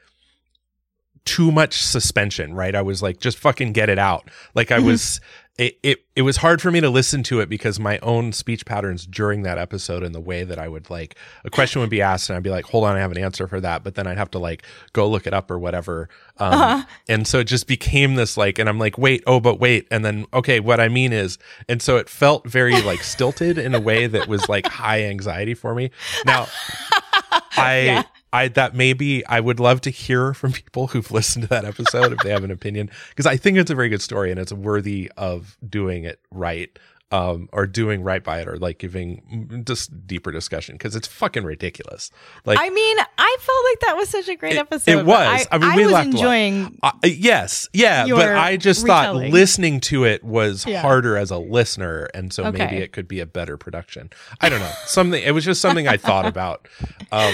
[1.24, 2.76] too much suspension, right?
[2.76, 4.30] I was like, just fucking get it out.
[4.54, 5.22] Like I was,
[5.58, 8.64] it, it, it was hard for me to listen to it because my own speech
[8.64, 12.02] patterns during that episode and the way that I would like, a question would be
[12.02, 13.84] asked and I'd be like, hold on, I have an answer for that.
[13.84, 16.10] But then I'd have to like go look it up or whatever.
[16.38, 19.88] Um, and so it just became this like, and I'm like, wait, oh, but wait.
[19.90, 23.74] And then, okay, what I mean is, and so it felt very like stilted in
[23.74, 25.90] a way that was like high anxiety for me.
[26.26, 26.48] Now,
[27.58, 28.04] I, Yeah.
[28.38, 32.14] I that maybe I would love to hear from people who've listened to that episode
[32.14, 34.54] if they have an opinion because I think it's a very good story and it's
[34.54, 36.78] worthy of doing it right
[37.10, 41.46] um or doing right by it or like giving just deeper discussion because it's fucking
[41.46, 42.12] ridiculous
[42.44, 44.92] like I mean, I felt like that was such a great It- episode.
[44.92, 45.48] it was.
[45.50, 46.78] I, I mean, we was laughed enjoying.
[46.84, 50.82] uh, yes yeah but I just thought listening to it was Yeah.
[50.82, 54.10] harder as a listener and so maybe it could be a better production
[54.42, 56.68] I don't know something it was just something I thought about
[57.14, 57.34] um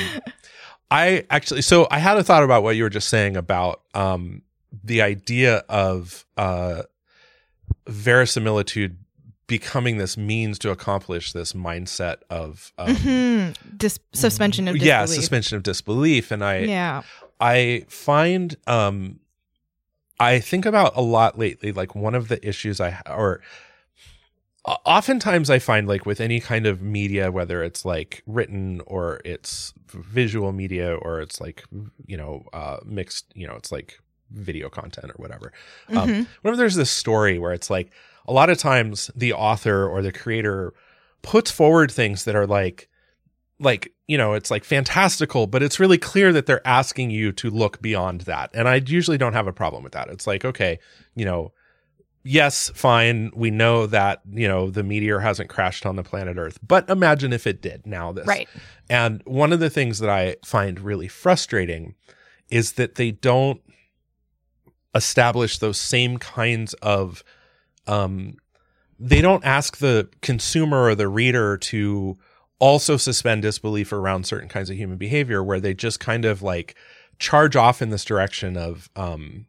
[0.93, 4.43] I actually so I had a thought about what you were just saying about um
[4.84, 6.84] the idea of uh
[7.88, 8.97] verisimilitude
[9.47, 13.56] becoming this means to accomplish this mindset of um, Mhm.
[13.77, 14.88] Dis- suspension of disbelief.
[14.88, 17.01] yeah suspension of disbelief and I Yeah.
[17.39, 19.19] I find um
[20.19, 23.41] I think about a lot lately like one of the issues I or
[24.65, 29.73] oftentimes I find like with any kind of media whether it's like written or it's
[29.88, 31.63] visual media or it's like
[32.08, 33.99] you know uh mixed you know it's like
[34.32, 35.52] video content or whatever
[35.89, 36.28] um, Mhm.
[36.41, 37.91] whenever there's this story where it's like
[38.28, 40.73] a lot of times the author or the creator
[41.21, 42.89] puts forward things that are like
[43.60, 47.49] like you know it's like fantastical but it's really clear that they're asking you to
[47.49, 50.80] look beyond that and i usually don't have a problem with that it's like okay
[51.15, 51.52] you know
[52.23, 56.57] yes fine we know that you know the meteor hasn't crashed on the planet earth
[56.65, 58.47] but imagine if it did now this Right.
[58.89, 61.95] and one of the things that I find really frustrating
[62.49, 63.62] is that they don't
[64.95, 67.23] establish those same kinds of
[67.88, 68.36] um
[68.99, 72.15] they don't ask the consumer or the reader to
[72.59, 76.75] also suspend disbelief around certain kinds of human behavior where they just kind of like
[77.19, 79.45] charge off in this direction of um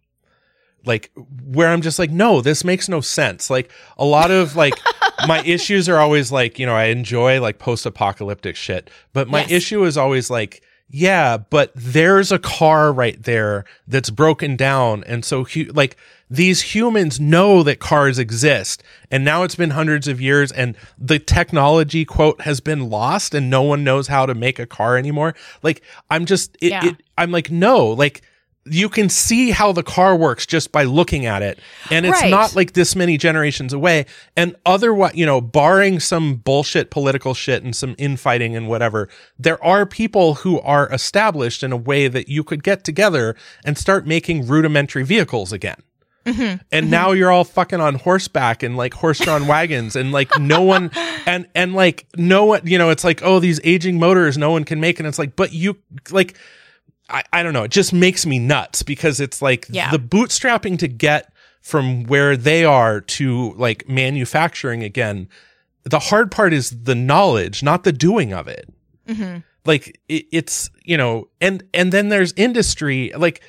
[0.87, 1.11] like
[1.45, 3.51] where I'm just like, no, this makes no sense.
[3.51, 4.75] Like a lot of like
[5.27, 9.41] my issues are always like, you know, I enjoy like post apocalyptic shit, but my
[9.43, 9.51] Yes.
[9.53, 15.03] issue is always like, yeah, but there's a car right there that's broken down.
[15.05, 15.97] And so, hu- like,
[16.31, 18.83] these humans know that cars exist.
[19.11, 23.49] And now it's been hundreds of years and the technology, quote, has been lost and
[23.51, 25.35] no one knows how to make a car anymore.
[25.63, 26.85] Like, I'm just, it, Yeah.
[26.87, 28.23] it I'm like, no, like,
[28.67, 31.59] you can see how the car works just by looking at it.
[31.91, 32.31] And it's Right.
[32.31, 34.07] not like this many generations away.
[34.37, 39.63] And otherwise, you know, barring some bullshit political shit and some infighting and whatever, there
[39.63, 44.07] are people who are established in a way that you could get together and start
[44.07, 45.83] making rudimentary vehicles again.
[46.25, 46.43] Mm-hmm.
[46.43, 46.91] And mm-hmm.
[46.91, 50.91] now you're all fucking on horseback and like horse-drawn wagons and like no one
[51.27, 54.65] and and like no one you know it's like oh these aging motors no one
[54.65, 55.77] can make and it's like but you
[56.11, 56.35] like
[57.11, 57.65] I, I don't know.
[57.65, 59.91] It just makes me nuts because it's like Yeah.
[59.91, 65.29] the bootstrapping to get from where they are to like manufacturing again.
[65.85, 68.73] The hard part is the knowledge, not the doing of it.
[69.07, 69.39] Mm-hmm.
[69.67, 73.43] Like it, it's, you know, and, and then there's industry, like,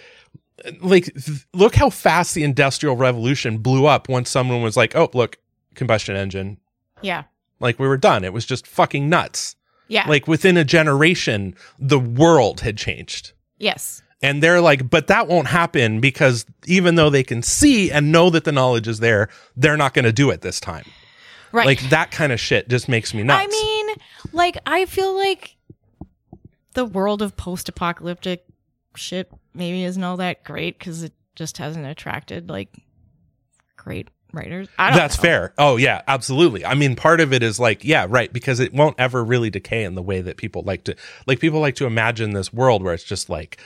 [0.82, 5.10] like th- look how fast the industrial revolution blew up once someone was like, oh,
[5.14, 5.38] look,
[5.76, 6.58] combustion engine.
[7.02, 7.24] Yeah.
[7.60, 8.24] Like we were done.
[8.24, 9.56] It was just fucking nuts.
[9.88, 10.08] Yeah.
[10.08, 13.34] Like within a generation, the world had changed.
[13.58, 14.02] Yes.
[14.22, 18.30] And they're like, but that won't happen because even though they can see and know
[18.30, 20.86] that the knowledge is there, they're not going to do it this time.
[21.52, 21.68] Right.
[21.68, 23.46] Like that kind of shit just makes me nuts.
[23.46, 23.96] I mean,
[24.34, 25.56] like, I feel like
[26.74, 28.46] the world of post apocalyptic
[28.96, 32.70] shit maybe isn't all that great because it just hasn't attracted, like,
[33.78, 34.68] great writers.
[34.78, 35.22] I don't That's know.
[35.22, 35.54] fair.
[35.58, 36.66] Oh yeah, absolutely.
[36.66, 39.84] I mean, part of it is like, yeah, right, because it won't ever really decay
[39.84, 40.96] in the way that people like to
[41.26, 43.60] like people like to imagine this world where it's just like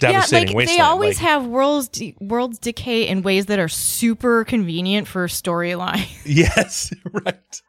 [0.00, 3.68] devastating yeah, like they always like, have worlds de- worlds decay in ways that are
[3.68, 6.08] super convenient for storyline.
[6.24, 7.62] Yes, right.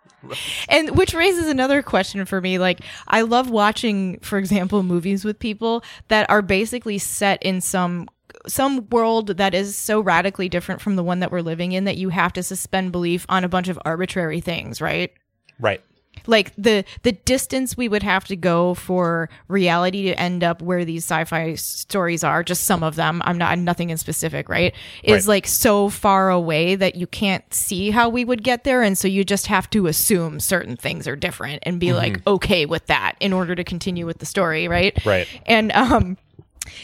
[0.70, 5.38] and which raises another question for me like i love watching for example movies with
[5.38, 8.08] people that are basically set in some
[8.48, 11.98] some world that is so radically different from the one that we're living in that
[11.98, 15.12] you have to suspend belief on a bunch of arbitrary things right
[15.60, 15.82] Right.
[16.28, 20.84] like the the distance we would have to go for reality to end up where
[20.84, 25.28] these sci-fi stories are just some of them i'm not nothing in specific right is
[25.28, 25.36] Right.
[25.36, 29.08] like so far away that you can't see how we would get there and so
[29.08, 33.16] you just have to assume certain things are different and be like okay with that
[33.20, 35.28] in order to continue with the story right Right.
[35.46, 36.18] and um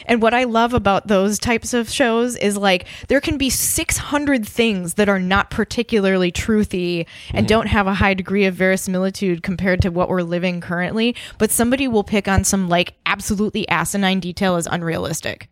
[0.05, 4.47] and what I love about those types of shows is like there can be 600
[4.47, 7.45] things that are not particularly truthy and mm-hmm.
[7.47, 11.87] don't have a high degree of verisimilitude compared to what we're living currently, but somebody
[11.87, 15.49] will pick on some like absolutely asinine detail as unrealistic.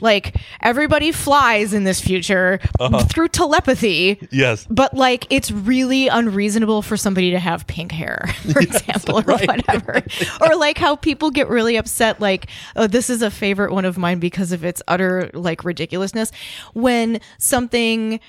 [0.00, 3.04] Like everybody flies in this future uh-huh.
[3.04, 4.66] through telepathy, Yes.
[4.70, 10.02] but like it's really unreasonable for somebody to have pink hair, for example, or whatever.
[10.40, 12.46] or like how people get really upset, like,
[12.76, 16.30] oh, this is a favorite one of mine because of its utter like ridiculousness.
[16.74, 18.20] When something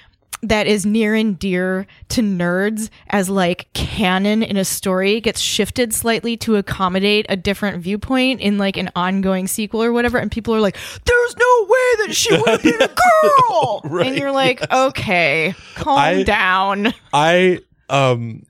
[0.49, 5.93] that is near and dear to nerds as like canon in a story gets shifted
[5.93, 10.53] slightly to accommodate a different viewpoint in like an ongoing sequel or whatever and people
[10.55, 12.88] are like there's no way that she would have been a
[13.58, 18.43] girl and you're like okay calm I- down I um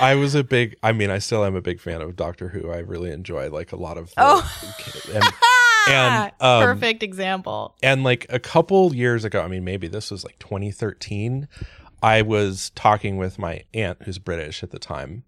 [0.00, 2.70] I was a big I mean I still am a big fan of Doctor Who.
[2.70, 4.52] I really enjoy like a lot of the, Oh.
[5.12, 5.24] and
[5.88, 7.74] and um, perfect example.
[7.82, 11.48] and like a couple years ago, I mean maybe this was like 2013,
[12.02, 15.24] I was talking with my aunt who's British at the time.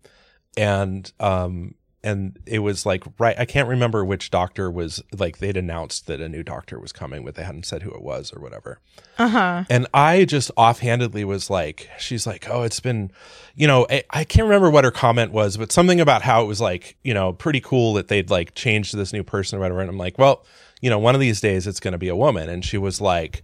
[0.57, 5.57] And um and it was like right I can't remember which doctor was like they'd
[5.57, 8.41] announced that a new doctor was coming but they hadn't said who it was or
[8.41, 8.81] whatever.
[9.19, 13.11] uh-huh And I just offhandedly was like, she's like, oh, it's been,
[13.55, 16.47] you know, I, I can't remember what her comment was, but something about how it
[16.47, 19.81] was like, you know, pretty cool that they'd like changed this new person or whatever.
[19.81, 20.45] And I'm like, well,
[20.81, 22.49] you know, one of these days it's going to be a woman.
[22.49, 23.43] And she was like,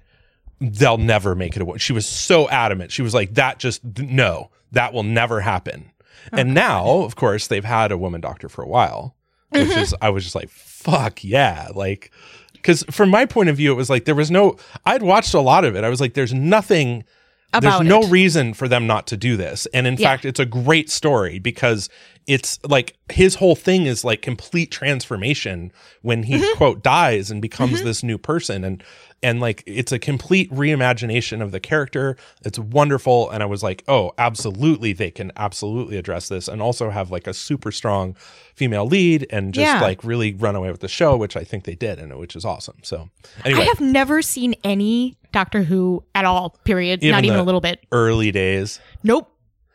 [0.61, 1.79] they'll never make it a woman.
[1.79, 2.93] She was so adamant.
[2.93, 5.91] She was like, that just, no, that will never happen.
[6.33, 9.15] And now, of course, they've had a woman doctor for a while,
[9.51, 11.69] which is, I was just like, fuck yeah.
[11.75, 12.11] Like,
[12.55, 14.57] because from my point of view, it was like there was no,
[14.87, 15.85] I'd watched a lot of it.
[15.85, 17.05] I was like, there's nothing,
[17.53, 18.11] About there's no it.
[18.11, 19.67] reason for them not to do this.
[19.75, 20.09] And in Yeah.
[20.09, 21.89] fact, it's a great story because
[22.27, 25.71] it's like his whole thing is like complete transformation
[26.03, 26.57] when he Mm-hmm.
[26.57, 28.65] quote dies and becomes this new person.
[28.65, 28.83] And,
[29.25, 32.17] and like it's a complete reimagination of the character.
[32.45, 33.31] It's wonderful.
[33.31, 37.27] And I was like, oh, absolutely, they can absolutely address this and also have like
[37.27, 38.15] a super strong
[38.55, 39.81] female lead and just Yeah.
[39.81, 42.45] like really run away with the show, which I think they did, and which is
[42.45, 42.77] awesome.
[42.83, 43.09] So
[43.45, 47.03] anyway, I have never seen any Doctor Who at all, period.
[47.03, 47.81] Even Not even a little bit.
[47.91, 48.79] early days.
[49.03, 49.29] Nope.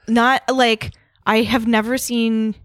[0.08, 0.94] Not like
[1.26, 2.56] I have never seen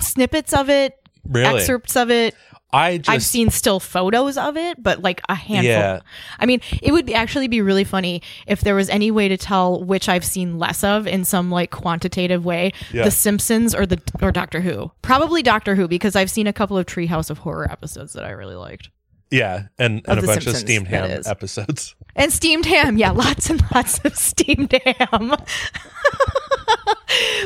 [0.00, 0.96] snippets of it,
[1.28, 2.34] Really, excerpts of it.
[2.74, 5.64] I just I've seen still photos of it, but like a handful.
[5.70, 6.00] Yeah.
[6.38, 9.36] I mean, it would be actually be really funny if there was any way to
[9.36, 13.04] tell which I've seen less of in some like quantitative way, Yeah.
[13.04, 14.90] The Simpsons or the or Doctor Who.
[15.02, 18.30] Probably Doctor Who because I've seen a couple of Treehouse of Horror episodes that I
[18.30, 18.90] really liked.
[19.30, 21.94] yeah, and and a bunch of steamed ham episodes.
[22.16, 22.96] And steamed ham.
[22.96, 25.34] Yeah, lots and lots of steamed ham.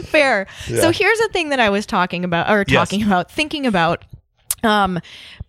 [0.05, 0.47] Fair.
[0.67, 2.77] So here's the thing that I was talking about or Yes.
[2.89, 4.05] talking about, thinking about
[4.63, 5.01] um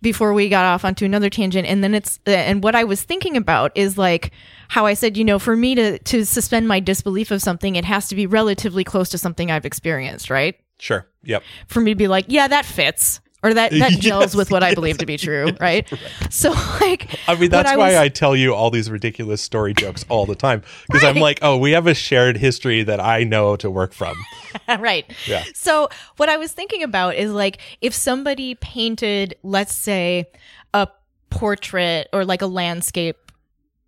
[0.02, 3.02] before we got off onto another tangent and then it's uh, and what I was
[3.02, 4.32] thinking about is like
[4.68, 7.84] how I said, you know, for me to to suspend my disbelief of something, it
[7.84, 10.56] has to be relatively close to something I've experienced, right?
[10.78, 11.06] Sure.
[11.24, 11.42] Yep.
[11.66, 13.20] for me to be like, yeah, that fits.
[13.42, 15.90] Or that, that gels with what I believe to be true, right?
[16.28, 16.50] So
[16.80, 20.26] like I mean, that's why was- I tell you all these ridiculous story jokes all
[20.26, 23.70] the time because I'm like, oh, we have a shared history that I know to
[23.70, 24.16] work from.
[24.68, 25.10] right.
[25.26, 25.44] Yeah.
[25.54, 30.26] So what I was thinking about is like if somebody painted, let's say,
[30.74, 30.88] a
[31.30, 33.32] portrait or like a landscape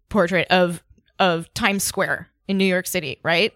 [0.08, 0.82] portrait of
[1.18, 3.52] of Times Square in New York City, right?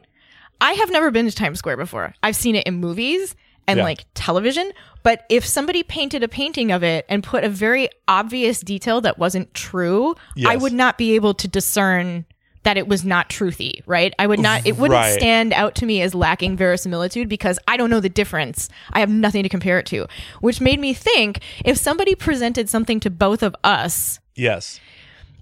[0.61, 2.14] I have never been to Times Square before.
[2.22, 3.35] I've seen it in movies
[3.68, 3.85] and Yeah.
[3.85, 8.61] like television, but if somebody painted a painting of it and put a very obvious
[8.61, 10.14] detail that wasn't true,
[10.46, 12.24] I would not be able to discern
[12.64, 14.12] that it was not truthy, right?
[14.18, 15.14] I would not it wouldn't Right.
[15.14, 18.68] stand out to me as lacking verisimilitude because I don't know the difference.
[18.93, 20.07] I have nothing to compare it to,
[20.41, 24.80] which made me think if somebody presented something to both of us Yes.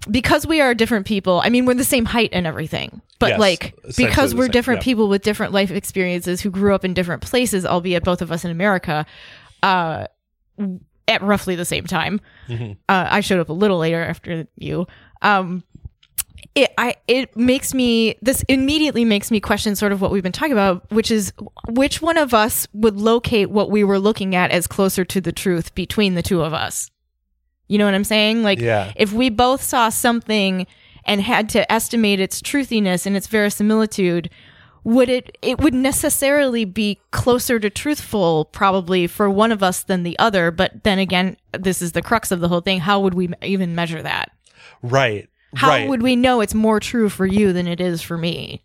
[0.09, 1.41] Because we are different people.
[1.43, 4.81] I mean, we're the same height and everything, but Yes, like because we're same, different
[4.81, 4.85] yeah.
[4.85, 8.45] people with different life experiences who grew up in different places, albeit both of us
[8.45, 9.05] in America,
[9.63, 10.05] uh,
[11.07, 12.19] at roughly the same time.
[12.47, 12.77] Mhm.
[12.87, 14.87] Uh, I showed up a little later after you.
[15.21, 15.63] Um,
[16.53, 20.31] it I it makes me this immediately makes me question sort of what we've been
[20.31, 21.33] talking about, which is
[21.67, 25.31] which one of us would locate what we were looking at as closer to the
[25.31, 26.89] truth between the two of us.
[27.67, 28.43] You know what I'm saying?
[28.43, 28.91] Like Yeah.
[28.95, 30.67] if we both saw something
[31.05, 34.29] and had to estimate its truthiness and its verisimilitude,
[34.83, 40.03] would it it would necessarily be closer to truthful probably for one of us than
[40.03, 42.79] the other, but then again, this is the crux of the whole thing.
[42.79, 44.31] How would we even measure that?
[44.83, 45.27] Right.
[45.55, 45.89] How right.
[45.89, 48.61] would we know it's more true for you than it is for me?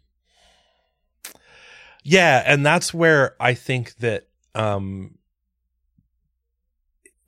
[2.03, 5.17] Yeah, and that's where I think that um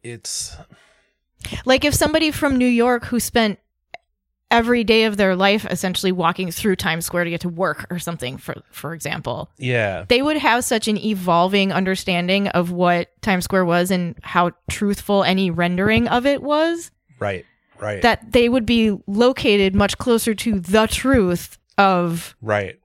[0.03, 0.57] it's
[1.65, 3.59] Like if somebody from New York who spent
[4.51, 7.99] every day of their life essentially walking through Times Square to get to work or
[7.99, 10.05] something for for example, yeah.
[10.09, 15.25] they would have such an evolving understanding of what Times Square was and how truthful
[15.25, 17.47] any rendering of it was Right.
[17.81, 18.03] Right.
[18.03, 22.79] that they would be located much closer to the truth of Right.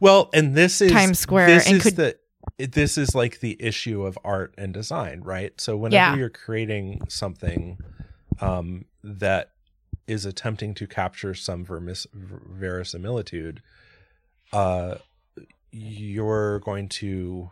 [0.00, 2.18] Well, and this is Times Square This and is could- the
[2.58, 5.58] this is like the issue of art and design, right?
[5.58, 6.16] So whenever Yeah.
[6.16, 7.78] you're creating something
[8.40, 9.50] um, that
[10.06, 13.62] is attempting to capture some vermis- verisimilitude,
[14.52, 14.96] uh,
[15.70, 17.50] you're going to.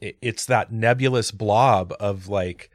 [0.00, 2.70] It's that nebulous blob of like,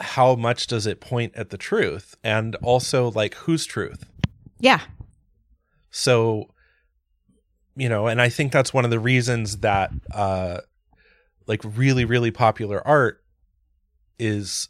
[0.00, 4.06] how much does it point at the truth, and also like whose truth?
[4.58, 4.80] yeah
[5.90, 6.48] so
[7.76, 10.58] you know and i think that's one of the reasons that uh
[11.46, 13.22] like really really popular art
[14.18, 14.68] is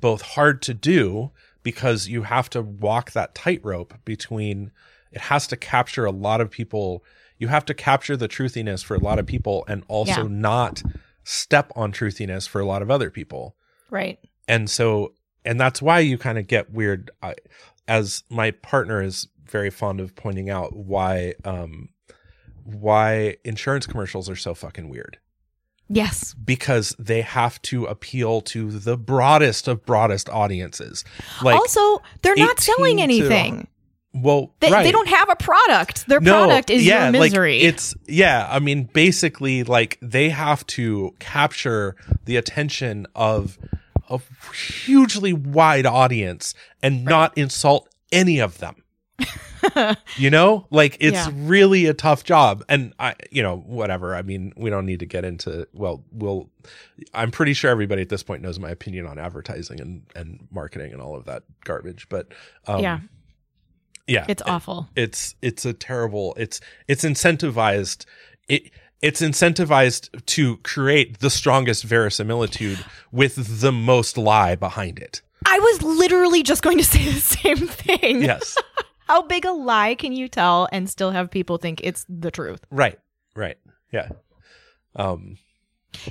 [0.00, 1.30] both hard to do
[1.62, 4.70] because you have to walk that tightrope between
[5.12, 7.02] it has to capture a lot of people.
[7.38, 10.28] You have to capture the truthiness for a lot of people and also Yeah.
[10.30, 10.82] not
[11.24, 13.56] step on truthiness for a lot of other people.
[13.90, 14.18] Right.
[14.48, 15.12] And so
[15.44, 17.10] and that's why you kind of get weird.
[17.22, 17.34] I,
[17.86, 21.88] as my partner is very fond of pointing out why um
[22.64, 25.18] why insurance commercials are so fucking weird
[25.88, 26.34] yes.
[26.34, 31.04] because they have to appeal to the broadest of broadest audiences.
[31.42, 33.68] Like also they're not 18 selling to- anything.
[34.14, 34.82] Well they, right.
[34.82, 36.06] they don't have a product.
[36.06, 37.60] Their No, product is yeah, your like, misery.
[37.60, 43.58] it's yeah, I mean basically like they have to capture the attention of
[44.08, 44.20] a
[44.54, 48.76] hugely wide audience and not insult any of them.
[50.16, 50.66] you know?
[50.70, 51.30] Like it's Yeah.
[51.34, 54.14] really a tough job and I you know, whatever.
[54.14, 56.48] I mean, we don't need to get into well, we'll
[57.14, 60.92] I'm pretty sure everybody at this point knows my opinion on advertising and and marketing
[60.92, 62.28] and all of that garbage, but
[62.66, 63.00] um yeah
[64.06, 64.24] yeah.
[64.28, 68.04] it's awful it's it's a terrible it's it's incentivized
[68.48, 68.70] it
[69.02, 75.82] it's incentivized to create the strongest verisimilitude with the most lie behind it i was
[75.82, 78.56] literally just going to say the same thing yes
[79.06, 82.60] how big a lie can you tell and still have people think it's the truth
[82.70, 82.98] right
[83.34, 83.56] right
[83.92, 84.08] yeah
[84.94, 85.38] um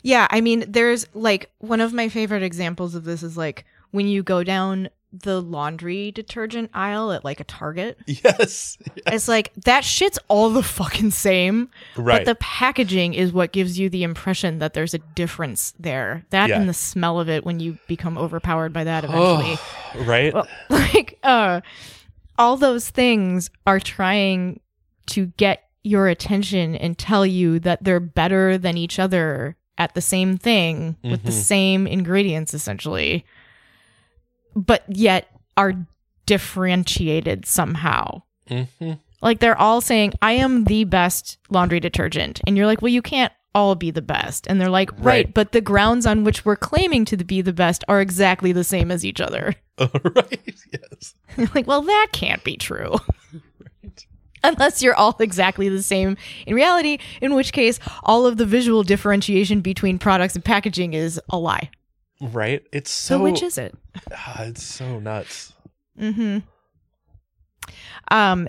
[0.03, 4.07] Yeah, I mean, there's like one of my favorite examples of this is like when
[4.07, 7.97] you go down the laundry detergent aisle at like a Target.
[8.07, 8.77] yes
[9.07, 13.77] It's like that shit's all the fucking same, right but the packaging is what gives
[13.79, 16.25] you the impression that there's a difference there.
[16.31, 16.59] That Yeah.
[16.59, 19.57] and the smell of it when you become overpowered by that eventually.
[20.05, 21.61] right Well, like uh
[22.37, 24.59] all those things are trying
[25.07, 30.01] to get your attention and tell you that they're better than each other at the
[30.01, 31.41] same thing with the Mhm.
[31.43, 33.25] same ingredients essentially.
[34.55, 35.27] But yet
[35.57, 35.73] are
[36.25, 38.21] differentiated somehow.
[38.47, 38.63] Hmm
[39.21, 42.41] like they're all saying i am the best laundry detergent.
[42.45, 45.33] And you're like well you can't all be the best and they're like right, Right.
[45.33, 48.91] but the grounds on which we're claiming to be the best are exactly the same
[48.91, 51.15] as each other right yes
[51.55, 52.95] like, well, that can't be true.
[54.43, 58.83] Unless you're all exactly the same in reality, in which case all of the visual
[58.83, 61.69] differentiation between products and packaging is a lie.
[62.21, 63.73] right it's So, so which is it?
[64.11, 65.53] ah, it's so nuts
[65.99, 66.39] Mm-hmm.
[68.11, 68.47] Um,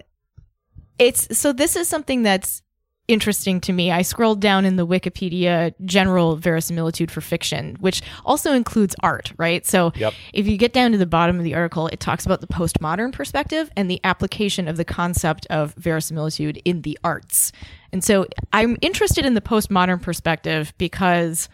[0.99, 2.63] it's so this is something that's
[3.09, 3.91] interesting to me.
[3.91, 9.65] I scrolled down in the Wikipedia general verisimilitude for fiction, which also includes art, right?
[9.65, 10.15] So Yep.
[10.33, 13.13] if you get down to the bottom of the article, it talks about the postmodern
[13.13, 17.53] perspective and the application of the concept of verisimilitude in the arts.
[17.93, 21.49] And so I'm interested in the postmodern perspective because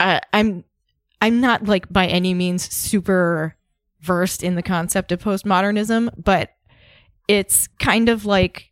[0.00, 0.64] uh, I'm
[1.20, 3.56] I'm not like by any means super
[4.00, 6.50] versed in the concept of postmodernism, but
[7.28, 8.69] it's kind of like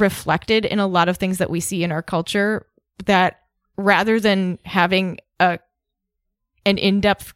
[0.00, 2.66] reflected in a lot of things that we see in our culture
[3.06, 3.40] that
[3.76, 5.58] rather than having a
[6.66, 7.32] an in-depth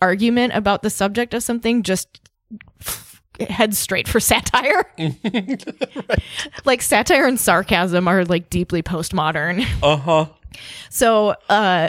[0.00, 2.20] argument about the subject of something just
[3.48, 4.84] head straight for satire.
[6.64, 9.66] Like satire and sarcasm are like deeply postmodern.
[9.82, 10.26] Uh huh.
[10.90, 11.88] So, uh,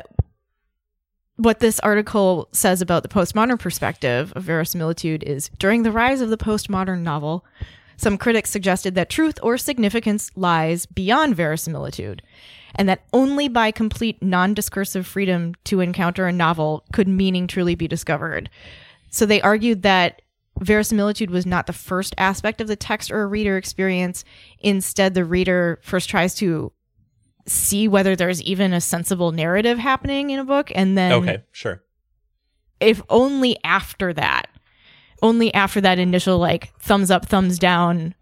[1.36, 6.30] what this article says about the postmodern perspective of verisimilitude is during the rise of
[6.30, 7.46] the postmodern novel,
[8.04, 12.22] some critics suggested that truth or significance lies beyond verisimilitude,
[12.76, 17.76] and that only by complete non discursive freedom to encounter a novel could meaning truly
[17.76, 18.50] be discovered.
[19.10, 20.22] So, they argued that
[20.60, 24.24] verisimilitude was not the first aspect of the text or a reader experience.
[24.60, 26.72] Instead, the reader first tries to
[27.46, 31.84] see whether there's even a sensible narrative happening in a book and then Okay, sure.
[32.80, 34.48] if only after that
[35.24, 38.14] only after that initial like thumbs up thumbs down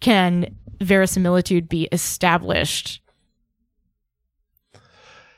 [0.00, 3.00] can verisimilitude be established.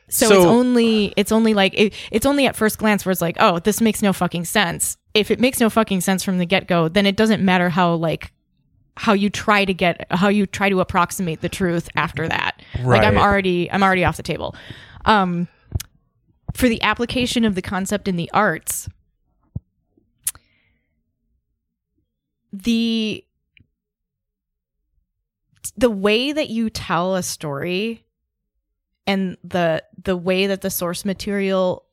[0.09, 3.37] So, it's only it's only like it, it's only at first glance where it's like
[3.41, 4.97] oh this makes no fucking sense.
[5.13, 8.33] If it makes no fucking sense from the get-go then it doesn't matter how like
[8.97, 12.63] how you try to get how you try to approximate the truth after that.
[12.85, 14.55] Like i'm already i'm already off the table.
[15.05, 15.49] Um
[16.53, 18.89] for the application of the concept in the arts
[22.63, 23.25] the
[25.77, 28.05] the way that you tell a story
[29.07, 31.85] and the the way that the source material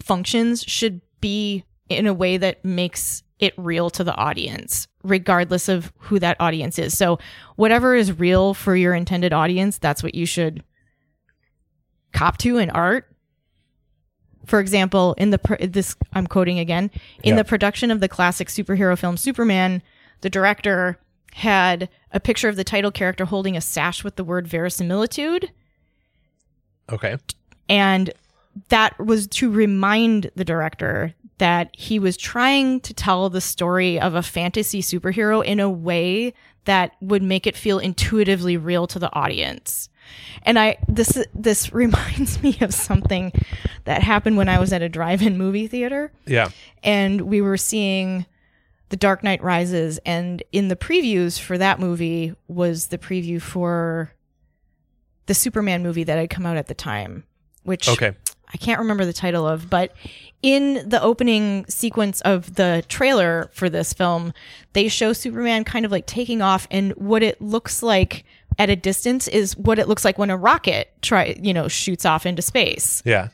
[0.00, 5.92] functions should be in a way that makes it real to the audience regardless of
[5.98, 7.18] who that audience is so
[7.56, 10.62] whatever is real for your intended audience that's what you should
[12.12, 13.06] cop to in art
[14.46, 16.90] for example in the pr- this i'm quoting again
[17.22, 17.42] in Yeah.
[17.42, 19.82] the production of the classic superhero film superman
[20.20, 20.98] the director
[21.34, 25.50] had a picture of the title character holding a sash with the word verisimilitude
[26.90, 27.16] Okay.
[27.68, 28.10] and
[28.70, 34.14] that was to remind the director that he was trying to tell the story of
[34.14, 36.32] a fantasy superhero in a way
[36.64, 39.88] that would make it feel intuitively real to the audience.
[40.42, 43.32] And I this this reminds me of something
[43.84, 46.48] that happened when I was at a drive-in movie theater Yeah.
[46.82, 48.26] and we were seeing
[48.90, 54.12] The Dark Knight Rises and in the previews for that movie was the preview for
[55.26, 57.24] the Superman movie that had come out at the time
[57.68, 58.12] which Okay.
[58.52, 59.92] I can't remember the title of, but
[60.42, 64.32] in the opening sequence of the trailer for this film,
[64.72, 68.24] they show Superman kind of like taking off and what it looks like
[68.58, 72.06] at a distance is what it looks like when a rocket try, you know, shoots
[72.06, 73.02] off into space.
[73.04, 73.28] Yeah.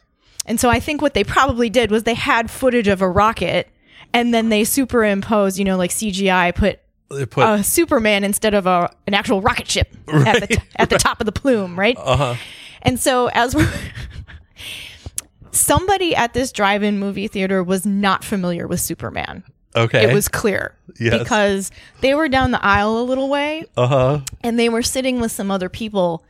[0.47, 3.69] And so I think what they probably did was they had footage of a rocket
[4.15, 8.67] and then they superimpose, you know, like CGI put They put a Superman instead of
[8.67, 11.97] a an actual rocket ship at the t- at the top of the plume, right?
[11.99, 12.37] uh-huh.
[12.81, 13.71] And so as we're
[15.51, 19.45] somebody at this drive-in movie theater was not familiar with Superman.
[19.77, 20.09] Okay.
[20.09, 21.19] It was clear Yes.
[21.19, 24.21] because they were down the aisle a little way uh-huh.
[24.43, 26.25] and they were sitting with some other people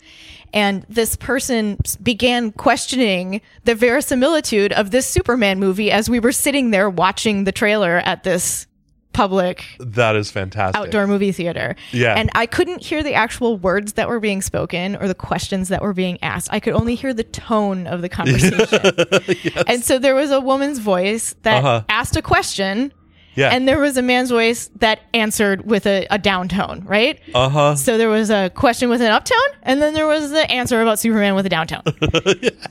[0.55, 6.70] and this person began questioning the verisimilitude of this Superman movie as we were sitting
[6.70, 8.66] there watching the trailer at this
[9.12, 10.80] public That is fantastic.
[10.80, 11.76] outdoor movie theater.
[11.92, 12.14] Yeah.
[12.16, 15.82] And I couldn't hear the actual words that were being spoken or the questions that
[15.82, 16.48] were being asked.
[16.50, 19.62] I could only hear the tone of the conversation.
[19.68, 21.84] And so there was a woman's voice that Uh-huh.
[21.88, 22.92] asked a question,
[23.37, 23.51] Yeah.
[23.51, 27.18] and there was a man's voice that answered with a, a down tone, right?
[27.35, 27.74] uh-huh.
[27.76, 30.99] So there was a question with an uptone, and then there was the answer about
[30.99, 31.82] Superman with a downtone.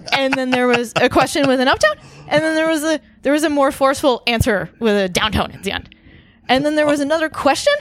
[0.14, 1.98] And then there was a question with an uptone,
[2.28, 5.64] and then there was a there was a more forceful answer with a downtone at
[5.64, 5.94] the end.
[6.48, 7.74] And then there was another question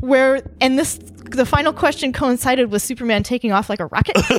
[0.00, 0.98] where and this
[1.30, 4.16] the final question coincided with Superman taking off like a rocket.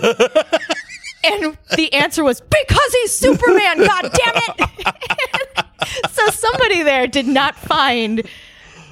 [1.23, 5.65] and the answer was because he's Superman, god damn it.
[6.11, 8.27] so somebody there did not find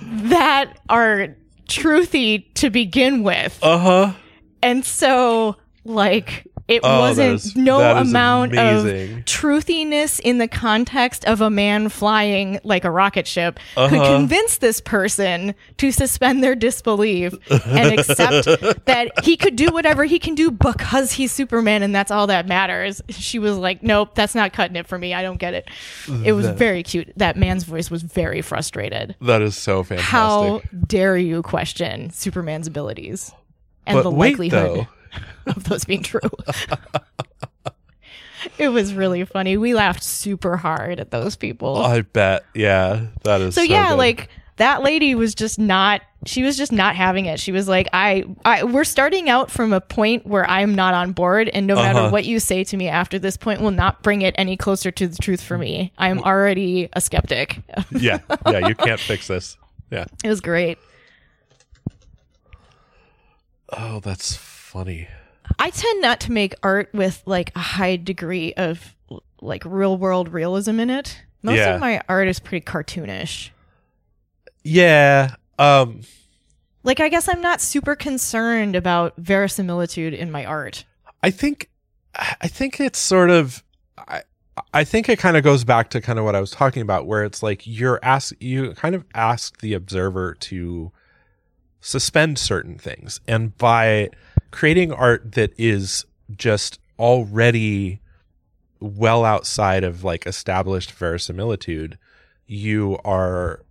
[0.01, 1.35] that are
[1.67, 3.57] truthy to begin with.
[3.61, 4.13] Uh-huh.
[4.61, 9.19] And so, like, it Oh, wasn't is- no amount amazing.
[9.19, 14.17] of truthiness in the context of a man flying like a rocket ship could Uh-huh.
[14.17, 17.33] convince this person to suspend their disbelief
[17.65, 18.45] and accept
[18.85, 22.47] that he could do whatever he can do because he's Superman and that's all that
[22.47, 23.01] matters.
[23.09, 25.13] She was like, Nope, that's not cutting it for me.
[25.13, 25.69] I don't get it.
[26.23, 27.11] It was very cute.
[27.17, 29.15] That man's voice was very frustrated.
[29.21, 30.09] That is so fantastic.
[30.11, 33.31] How dare you question Superman's abilities
[33.85, 34.87] and but the wait, likelihood though.
[35.47, 36.19] of those being true?
[38.57, 39.57] it was really funny.
[39.57, 41.77] We laughed super hard at those people.
[41.77, 42.45] I bet.
[42.53, 43.97] Yeah, that is so, so, yeah, good.
[43.97, 47.39] like that lady was just not she was just not having it.
[47.39, 51.11] She was like, I, I we're starting out from a point where I'm not on
[51.11, 52.09] board and no matter Uh-huh.
[52.09, 55.07] what you say to me after this point will not bring it any closer to
[55.07, 55.91] the truth for me.
[55.99, 57.61] I'm already a skeptic.
[57.91, 59.55] yeah, yeah, you can't fix this.
[59.91, 60.05] Yeah.
[60.23, 60.79] It was great.
[63.69, 64.35] Oh, that's
[64.75, 65.07] funny.
[65.57, 68.93] I tend not to make art with like a high degree of
[69.41, 71.21] like real world realism in it.
[71.41, 71.75] Most Yeah.
[71.75, 73.51] of my art is pretty cartoonish.
[74.63, 75.35] Yeah.
[75.57, 76.01] Um.
[76.83, 80.83] Like I guess I'm not super concerned about verisimilitude in my art.
[81.23, 81.69] I think
[82.13, 83.63] I think it's sort of
[83.97, 84.23] I
[84.73, 87.07] I think it kind of goes back to kind of what I was talking about
[87.07, 90.91] where it's like you're ask you kind of ask the observer to
[91.81, 94.09] suspend certain things and by
[94.55, 97.99] creating art that is just already
[98.79, 101.97] well outside of like established verisimilitude
[102.47, 103.63] you are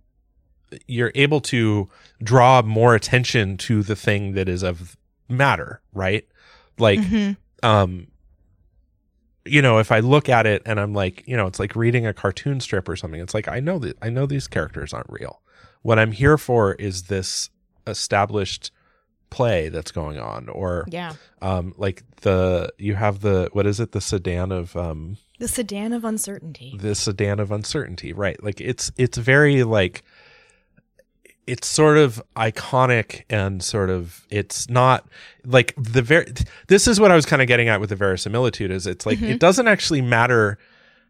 [0.87, 1.89] you're able to
[2.23, 4.95] draw more attention to the thing that is of
[5.27, 6.27] matter right
[6.77, 7.35] like Mhm.
[7.63, 8.07] um
[9.43, 12.05] you know if i look at it and i'm like you know it's like reading
[12.05, 15.09] a cartoon strip or something it's like i know that i know these characters aren't
[15.09, 15.41] real
[15.81, 17.49] what i'm here for is this
[17.87, 18.71] established
[19.29, 21.13] play that's going on or Yeah.
[21.41, 25.93] um like the you have the what is it the sedan of um The sedan
[25.93, 26.77] of uncertainty.
[26.79, 30.03] the sedan of uncertainty right like it's it's very like
[31.47, 35.07] it's sort of iconic and sort of it's not
[35.45, 36.25] like the ver-
[36.67, 39.21] this is what i was kind of getting at with the verisimilitude is it's like
[39.21, 40.57] it doesn't actually matter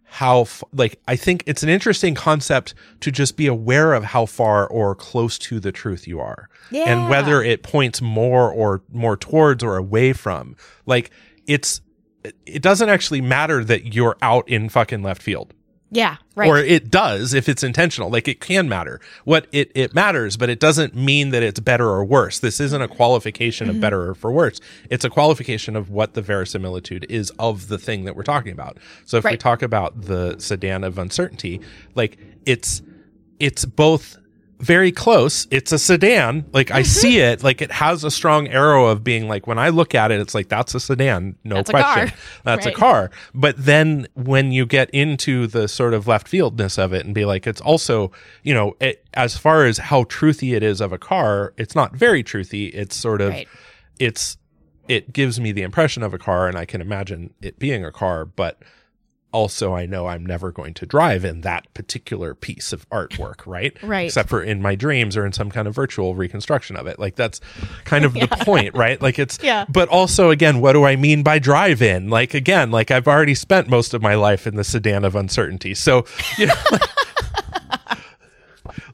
[0.08, 4.26] how f- like i think it's an interesting concept to just be aware of how
[4.26, 6.47] far or close to the truth you are.
[6.88, 11.12] And whether it points more or more towards or away from like
[11.47, 11.82] it's
[12.45, 15.53] it doesn't actually matter that you're out in fucking left field
[15.91, 16.49] Yeah, right.
[16.49, 18.09] or it does if it's intentional.
[18.09, 18.99] Like it can matter.
[19.23, 22.39] What it it matters but it doesn't mean that it's better or worse.
[22.39, 23.75] This isn't a qualification Mm-hmm.
[23.77, 24.59] of better or for worse.
[24.89, 28.77] It's a qualification of what the verisimilitude is of the thing that we're talking about.
[29.05, 31.61] So if we talk about the sedan of uncertainty
[31.93, 32.81] like it's
[33.39, 34.17] it's both
[34.60, 36.78] very close it's a sedan like Mm-hmm.
[36.78, 39.93] i see it like it has a strong arrow of being like when i look
[39.93, 42.18] at it it's like that's a sedan no That's a question car.
[42.45, 42.74] that's Right.
[42.76, 47.06] a car but then when you get into the sort of left fieldness of it
[47.06, 48.12] and be like it's also
[48.43, 51.93] you know it, as far as how truthy it is of a car it's not
[51.95, 53.47] very truthy it's sort of Right.
[53.99, 54.38] it's
[54.88, 57.91] it gives me the impression of a car and i can imagine it being a
[57.91, 58.62] car but
[59.36, 63.75] also i know i'm never going to drive in that particular piece of artwork right?
[63.83, 64.05] Right.
[64.05, 66.97] except for in my dreams or in some kind of virtual reconstruction of it.
[66.99, 67.41] Like that's
[67.83, 68.99] kind of the point right?
[69.01, 69.65] Like it's Yeah.
[69.69, 73.36] but also again what do i mean by drive in like again like i've already
[73.36, 75.73] spent most of my life in the sedan of uncertainty.
[75.75, 76.05] So
[76.38, 76.53] you know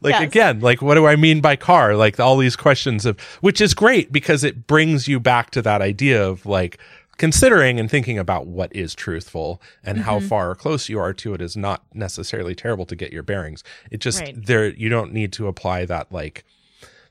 [0.02, 0.24] like Yes.
[0.24, 1.96] again like what do i mean by car?
[1.96, 5.82] Like all these questions of which is great because it brings you back to that
[5.82, 6.80] idea of like
[7.18, 10.28] considering and thinking about what is truthful and how Mm-hmm.
[10.28, 13.64] far or close you are to it is not necessarily terrible to get your bearings
[13.92, 14.46] it just Right.
[14.46, 16.44] there you don't need to apply that like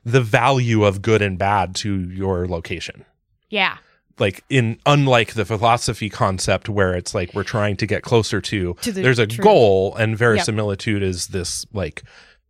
[0.03, 3.05] the value of good and bad to your location
[3.49, 3.77] yeah.
[4.19, 8.73] like in unlike the philosophy concept where it's like we're trying to get closer to,
[8.81, 9.43] To the there's a truth.
[9.43, 12.03] goal and verisimilitude is this like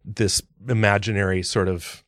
[0.06, 2.04] this imaginary sort of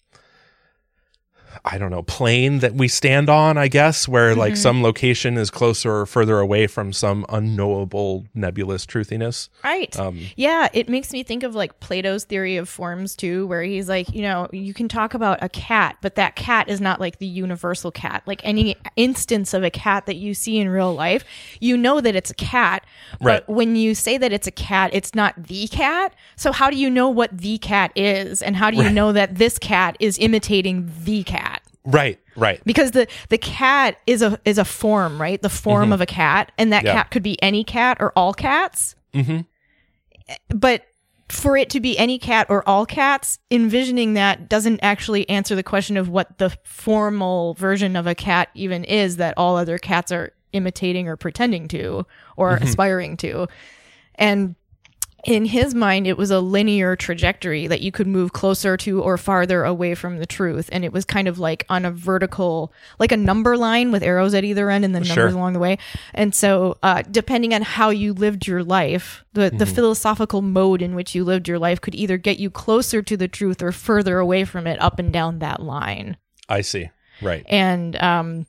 [1.66, 4.62] I don't know, plane that we stand on, I guess, where like Mm-hmm.
[4.62, 9.48] some location is closer or further away from some unknowable nebulous truthiness.
[9.64, 9.98] Right.
[9.98, 13.88] Um, Yeah, it makes me think of like Plato's theory of forms too, where he's
[13.88, 17.20] like, you know, you can talk about a cat, but that cat is not like
[17.20, 18.24] the universal cat.
[18.26, 21.24] Like any instance of a cat that you see in real life,
[21.62, 22.86] you know that it's a cat.
[23.22, 23.50] But Right.
[23.50, 26.14] when you say that it's a cat, it's not the cat.
[26.36, 28.42] So how do you know what the cat is?
[28.42, 31.53] And how do you know that this cat is imitating the cat?
[31.86, 32.62] Right, right.
[32.66, 36.52] because the the cat is a is a form right the form of a cat
[36.58, 36.88] and that Mm-hmm.
[36.88, 36.94] Yeah.
[37.04, 39.42] cat could be any cat or all cats hmm
[40.50, 40.86] but
[41.30, 45.64] for it to be any cat or all cats envisioning that doesn't actually answer the
[45.64, 50.12] question of what the formal version of a cat even is that all other cats
[50.12, 52.06] are imitating or pretending to
[52.38, 52.64] or Mm-hmm.
[52.66, 53.48] aspiring to
[54.16, 54.56] and
[55.26, 59.18] in his mind it was a linear trajectory that you could move closer to or
[59.18, 63.12] farther away from the truth and it was kind of like on a vertical like
[63.14, 65.16] a number line with arrows at either end and then Sure.
[65.16, 65.78] numbers along the way
[66.14, 69.74] and so uh, depending on how you lived your life the, the Mm-hmm.
[69.76, 73.28] philosophical mode in which you lived your life could either get you closer to the
[73.30, 76.18] truth or further away from it up and down that line
[76.50, 76.90] I see.
[77.22, 77.46] Right.
[77.48, 78.46] and um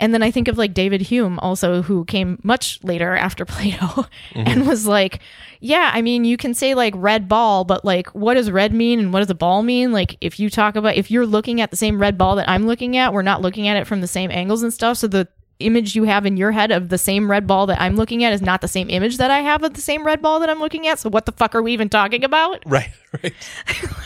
[0.00, 4.06] And then I think of like David Hume also who came much later after Plato
[4.34, 4.68] and mm-hmm.
[4.68, 5.20] was like,
[5.60, 8.98] yeah, I mean, you can say like red ball, but like what does red mean
[8.98, 9.92] and what does a ball mean?
[9.92, 12.66] Like if you talk about if you're looking at the same red ball that I'm
[12.66, 14.96] looking at, we're not looking at it from the same angles and stuff.
[14.96, 15.28] So the
[15.60, 18.32] image you have in your head of the same red ball that I'm looking at
[18.32, 20.58] is not the same image that I have of the same red ball that I'm
[20.58, 20.98] looking at.
[20.98, 22.64] So what the fuck are we even talking about?
[22.70, 22.90] Right.
[23.12, 23.34] Right.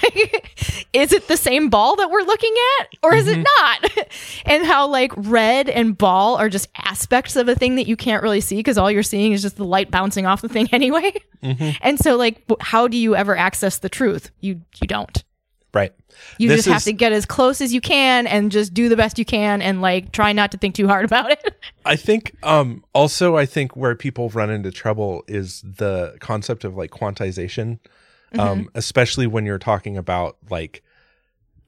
[0.02, 3.92] like, is it the same ball that we're looking at or is it mm-hmm.
[3.92, 4.08] not?
[4.46, 8.22] and how like red and ball are just aspects of a thing that you can't
[8.22, 11.12] really see because all you're seeing is just the light bouncing off the thing anyway.
[11.42, 11.70] Mm-hmm.
[11.82, 14.30] And so like how do you ever access the truth?
[14.40, 15.22] You you don't.
[15.74, 15.92] Right.
[16.38, 18.88] You This just have is- to get as close as you can and just do
[18.88, 21.54] the best you can and like try not to think too hard about it.
[21.84, 26.76] I think um also I think where people run into trouble is the concept of
[26.76, 27.78] like quantization.
[28.38, 30.82] Um especially when you're talking about like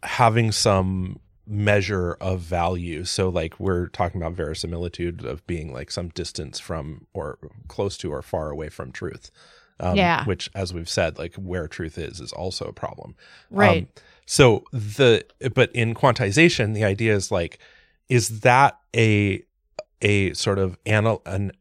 [0.02, 3.04] having some measure of value.
[3.04, 7.38] So like we're talking about verisimilitude of being like some distance from or
[7.68, 9.30] close to or far away from truth.
[9.78, 10.24] Um, Yeah.
[10.24, 13.14] which as we've said like where truth is is also a problem.
[13.50, 13.82] Right.
[13.84, 13.88] Um,
[14.26, 15.24] so the
[15.54, 17.58] but in quantization, the idea is like,
[18.08, 19.42] is that a
[20.02, 21.52] a sort of anal an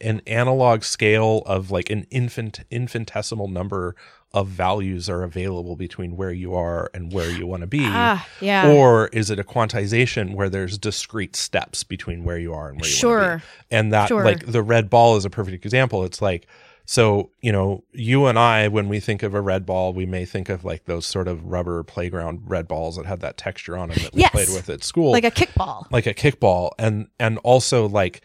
[0.00, 3.94] an analog scale of like an infant infinitesimal number
[4.32, 8.28] of values are available between where you are and where you want to be Ah,
[8.40, 8.70] yeah.
[8.72, 12.88] or is it a quantization where there's discrete steps between where you are and where
[12.88, 13.28] you want to be?
[13.28, 13.36] Sure.
[13.70, 14.24] be and that Sure.
[14.24, 16.46] like the red ball is a perfect example it's like
[16.84, 20.24] so you know you and i when we think of a red ball we may
[20.24, 23.88] think of like those sort of rubber playground red balls that had that texture on
[23.90, 24.30] them that we Yes.
[24.32, 25.86] played with at school Like a kickball.
[25.90, 28.22] like a kickball and and also like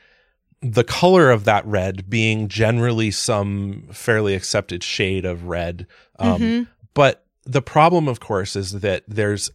[0.61, 5.85] the color of that red being generally some fairly accepted shade of red
[6.17, 6.67] um, Mhm.
[6.93, 9.51] but the problem of course is that there's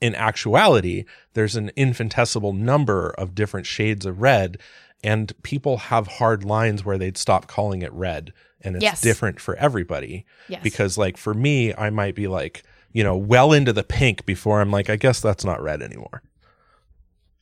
[0.00, 1.04] in actuality
[1.34, 4.58] there's an infinitesimal number of different shades of red
[5.04, 8.32] and people have hard lines where they'd stop calling it red
[8.62, 9.00] and it's Yes.
[9.00, 10.62] different for everybody Yes.
[10.62, 14.60] because like for me i might be like you know well into the pink before
[14.60, 16.22] i'm like i guess that's not red anymore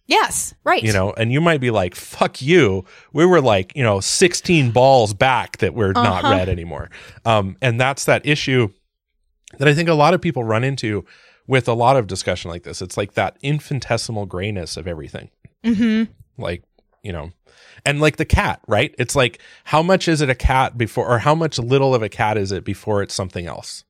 [0.06, 0.54] yes.
[0.64, 0.82] Right.
[0.82, 4.70] you know and you might be like fuck you we were like you know 16
[4.70, 6.34] balls back that we're not Uh-huh.
[6.34, 6.90] red anymore
[7.24, 8.68] um and that's that issue
[9.58, 11.04] that i think a lot of people run into
[11.46, 15.30] with a lot of discussion like this it's like that infinitesimal grayness of everything
[15.64, 16.12] Mm-hmm.
[16.42, 16.62] like
[17.04, 17.30] you know
[17.86, 21.18] and like the cat right it's like how much is it a cat before or
[21.18, 23.84] how much little of a cat is it before it's something else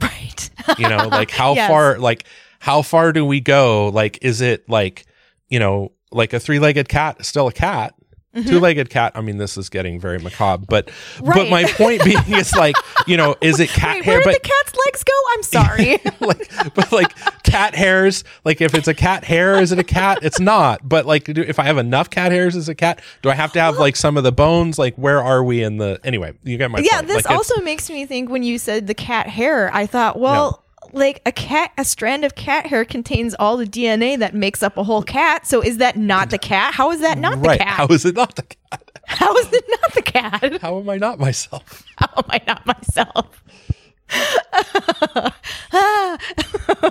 [0.00, 0.50] Right.
[0.78, 1.68] you know like how Yes.
[1.68, 2.24] far like
[2.58, 5.04] how far do we go like is it like
[5.48, 7.94] you know like a three-legged cat still a cat
[8.34, 11.50] two-legged cat i mean this is getting very macabre but but Mm-hmm.
[11.50, 12.76] My point being is like
[13.06, 15.12] you know is it cat Wait, hair where did but the cat's legs go?
[15.34, 15.98] I'm sorry.
[16.20, 17.12] like but like
[17.42, 21.04] cat hairs like if it's a cat hair is it a cat it's not but
[21.04, 23.60] like do, if i have enough cat hairs as a cat do i have to
[23.60, 26.70] have like some of the bones like where are we in the anyway you get
[26.70, 26.88] my point.
[26.90, 27.08] yeah, point.
[27.08, 30.61] this Like, also makes me think when you said the cat hair, I thought, well,
[30.92, 34.76] like a cat, a strand of cat hair contains all the DNA that makes up
[34.76, 35.46] a whole cat.
[35.46, 36.74] So is that not the cat?
[36.74, 37.76] How is that not right the cat?
[37.76, 38.58] how is it not the cat
[39.06, 40.60] How is it not the cat?
[40.62, 43.42] how am i not myself How am I not myself?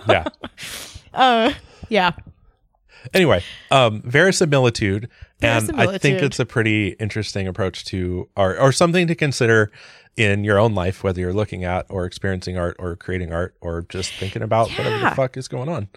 [0.09, 0.25] yeah
[1.13, 1.53] Uh,
[1.89, 2.11] yeah.
[3.13, 5.09] anyway um verisimilitude
[5.41, 9.71] and i think it's a pretty interesting approach to art or something to consider
[10.17, 13.83] in your own life whether you're looking at or experiencing art or creating art or
[13.83, 15.87] just thinking about whatever the fuck is going on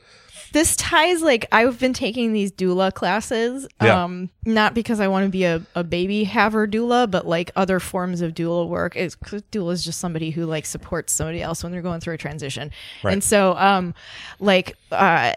[0.54, 3.66] this ties like I've been taking these doula classes.
[3.82, 4.04] Yeah.
[4.04, 7.80] Um, not because I want to be a, a baby haver doula, but like other
[7.80, 8.94] forms of doula work.
[8.96, 12.18] Is doula is just somebody who like supports somebody else when they're going through a
[12.18, 12.70] transition.
[13.02, 13.12] Right.
[13.12, 13.94] And so, um,
[14.38, 15.34] like, uh,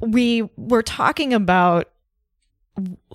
[0.00, 1.88] we were talking about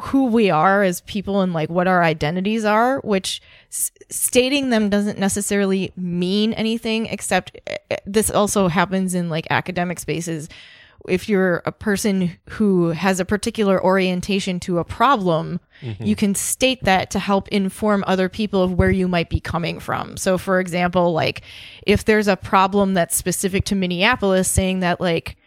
[0.04, 4.90] who we are as people and like what our identities are, which s- stating them
[4.90, 10.48] doesn't necessarily mean anything except uh, this also happens in like academic spaces.
[11.08, 15.60] If you're a person who has a particular orientation to a problem,
[16.02, 19.80] you can state that to help inform other people of where you might be coming
[19.80, 20.18] from.
[20.18, 21.42] So, for example, like
[21.88, 25.38] if there's a problem that's specific to Minneapolis, saying that like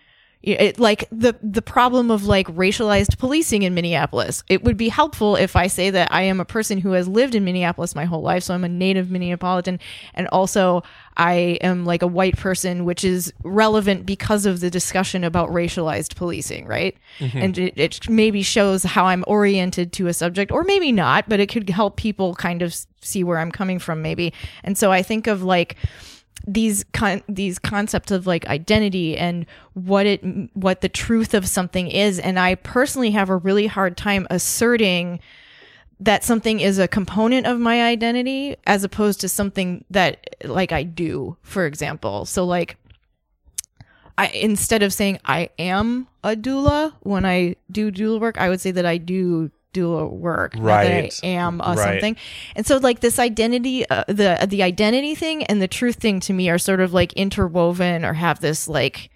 [0.42, 4.42] it, like the the problem of like racialized policing in Minneapolis.
[4.48, 7.34] It would be helpful if I say that I am a person who has lived
[7.34, 9.78] in Minneapolis my whole life, so I'm a native Minneapolitan,
[10.14, 10.82] and also
[11.16, 16.16] I am like a white person, which is relevant because of the discussion about racialized
[16.16, 16.96] policing, right?
[17.20, 17.38] Mm-hmm.
[17.38, 21.38] And it, it maybe shows how I'm oriented to a subject, or maybe not, but
[21.38, 24.32] it could help people kind of see where I'm coming from, maybe.
[24.64, 25.76] And so I think of like
[26.46, 30.22] these con- these concepts of like identity and what it
[30.54, 32.18] what the truth of something is.
[32.18, 35.20] And i personally have a really hard time asserting
[36.00, 40.82] that something is a component of my identity as opposed to something that like i
[40.82, 42.24] do for example.
[42.24, 42.76] So like
[44.18, 48.60] I instead of saying I am a doula when I do doula work, I would
[48.60, 51.12] say that I do doula work, Right.
[51.22, 51.78] I am a Right.
[51.78, 52.16] something.
[52.56, 56.32] And so like this identity, uh, the the identity thing and the truth thing to
[56.32, 59.10] me are sort of like interwoven or have this like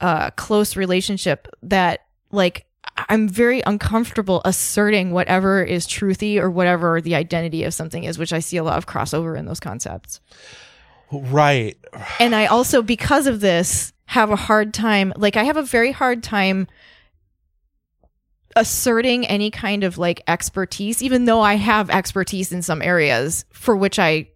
[0.00, 2.66] uh close relationship that like
[3.08, 8.32] I'm very uncomfortable asserting whatever is truthy or whatever the identity of something is, which
[8.32, 10.20] I see a lot of crossover in those concepts
[11.12, 11.76] Right.
[12.18, 15.92] and I also because of this have a hard time like I have a very
[15.92, 16.66] hard time
[18.56, 23.76] asserting any kind of like expertise even though I have expertise in some areas for
[23.76, 24.28] which I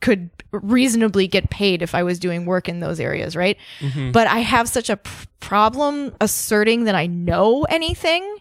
[0.00, 3.56] could reasonably get paid if I was doing work in those areas, right?
[3.80, 4.12] Mhm.
[4.12, 8.38] But I have such a p- problem asserting that I know anything.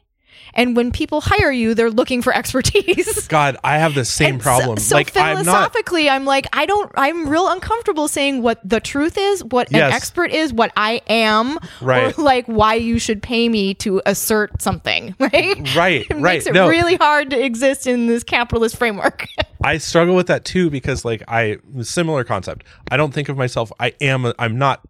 [0.53, 3.27] And when people hire you, they're looking for expertise.
[3.29, 4.77] God, I have the same And problem.
[4.77, 8.79] So, like I'm not philosophically, I'm like, I don't, I'm real uncomfortable saying what the
[8.79, 9.89] truth is, what Yes.
[9.89, 12.17] an expert is, what I am, Right.
[12.17, 15.75] or like why you should pay me to assert something, right?
[15.75, 16.21] right, It right.
[16.21, 19.27] makes it no, really hard to exist in this capitalist framework.
[19.63, 22.65] I struggle with that too because like I similar concept.
[22.89, 23.71] I don't think of myself.
[23.79, 24.25] I am.
[24.25, 24.81] A, I'm not.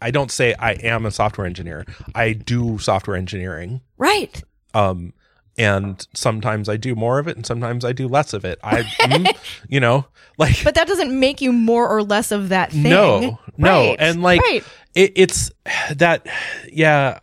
[0.00, 1.84] I don't say I am a software engineer.
[2.14, 3.80] I do software engineering.
[3.98, 4.42] right.
[4.74, 5.12] Um,
[5.56, 8.58] and sometimes I do more of it, and sometimes I do less of it.
[8.64, 9.36] I, mm,
[9.68, 10.06] you know,
[10.36, 12.82] like But that doesn't make you more or less of that thing.
[12.82, 13.96] no, no, Right.
[14.00, 14.64] and like right.
[14.96, 15.52] it, it's
[15.94, 16.26] that
[16.72, 17.20] yeah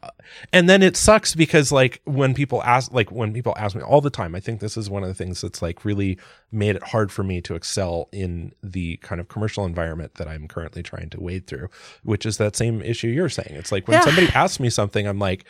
[0.54, 3.99] and then it sucks because like when people ask like when people ask me all
[3.99, 6.18] the time i think this is one of the things that's like really
[6.54, 10.47] made it hard for me to excel in the kind of commercial environment that i'm
[10.47, 11.68] currently trying to wade through
[12.04, 14.06] which is that same issue you're saying it's like when Yeah.
[14.06, 15.43] somebody asks me something i'm like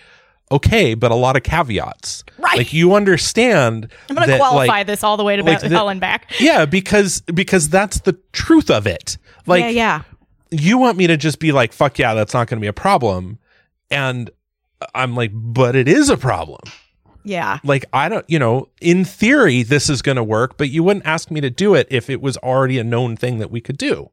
[0.52, 2.58] okay but a lot of caveats Right.
[2.58, 5.70] like you understand I'm going to qualify like, this all the way to like the-
[5.70, 6.32] hell and back.
[6.40, 10.02] yeah because because that's the truth of it like yeah, yeah.
[10.52, 12.74] you want me to just be like, fuck yeah, that's not going to be a
[12.74, 13.40] problem.
[13.90, 14.30] And
[14.94, 16.60] I'm like, but it is a problem.
[17.24, 17.60] Yeah.
[17.64, 21.06] Like, I don't, you know, in theory, this is going to work, but you wouldn't
[21.06, 23.78] ask me to do it if it was already a known thing that we could
[23.78, 24.12] do.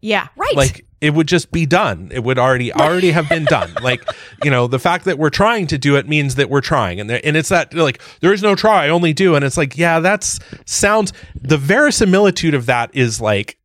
[0.00, 0.28] Yeah.
[0.36, 0.54] Right.
[0.56, 2.08] Like, it would just be done.
[2.12, 3.74] It would already, already have been done.
[3.82, 4.02] Like,
[4.42, 6.98] you know, the fact that we're trying to do it means that we're trying.
[7.00, 9.34] And there, and it's that, like, there is no try, only do.
[9.34, 13.58] And it's like, yeah, that's sounds, the verisimilitude of that is like,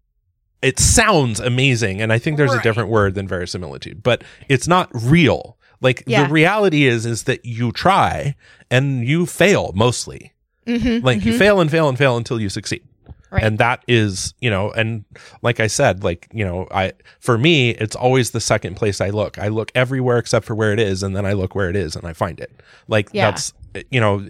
[0.62, 4.90] it sounds amazing and i think there's a different word than verisimilitude but it's not
[4.94, 6.24] real like Yeah.
[6.28, 8.36] the reality is is that you try
[8.70, 10.34] and you fail mostly
[10.68, 11.38] Mhm, like you mhm.
[11.38, 12.84] fail and fail and fail until you succeed
[13.32, 13.44] Right.
[13.44, 15.06] and that is you know and
[15.44, 19.10] like i said like you know i for me it's always the second place i
[19.10, 21.76] look i look everywhere except for where it is and then i look where it
[21.76, 22.52] is and i find it
[22.88, 23.30] like Yeah.
[23.30, 23.54] that's
[23.92, 24.28] you know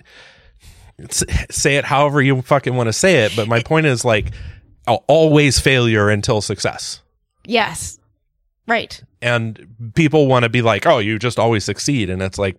[1.50, 4.32] say it however you fucking want to say it but my point is like
[4.88, 7.02] al- always failure until success
[7.46, 8.00] Yes.
[8.68, 9.02] Right.
[9.22, 12.58] and people want to be like oh you just always succeed and it's like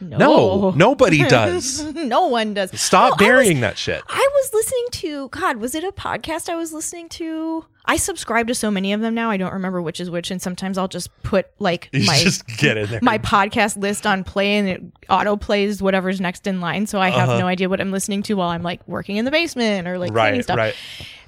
[0.00, 0.16] No.
[0.18, 2.78] no nobody does no one does.
[2.80, 6.48] stop I was- burying that shit I was listening to God, was it a podcast
[6.48, 7.64] I was listening to?
[7.84, 9.30] I subscribe to so many of them now.
[9.30, 12.46] I don't remember which is which, and sometimes I'll just put like you my just
[12.46, 16.60] get in there my podcast list on play and it auto plays whatever's next in
[16.60, 16.86] line.
[16.86, 17.38] So I have Uh-huh.
[17.38, 20.12] no idea what I'm listening to while I'm like working in the basement or like
[20.12, 20.56] cleaning right stuff.
[20.58, 20.74] right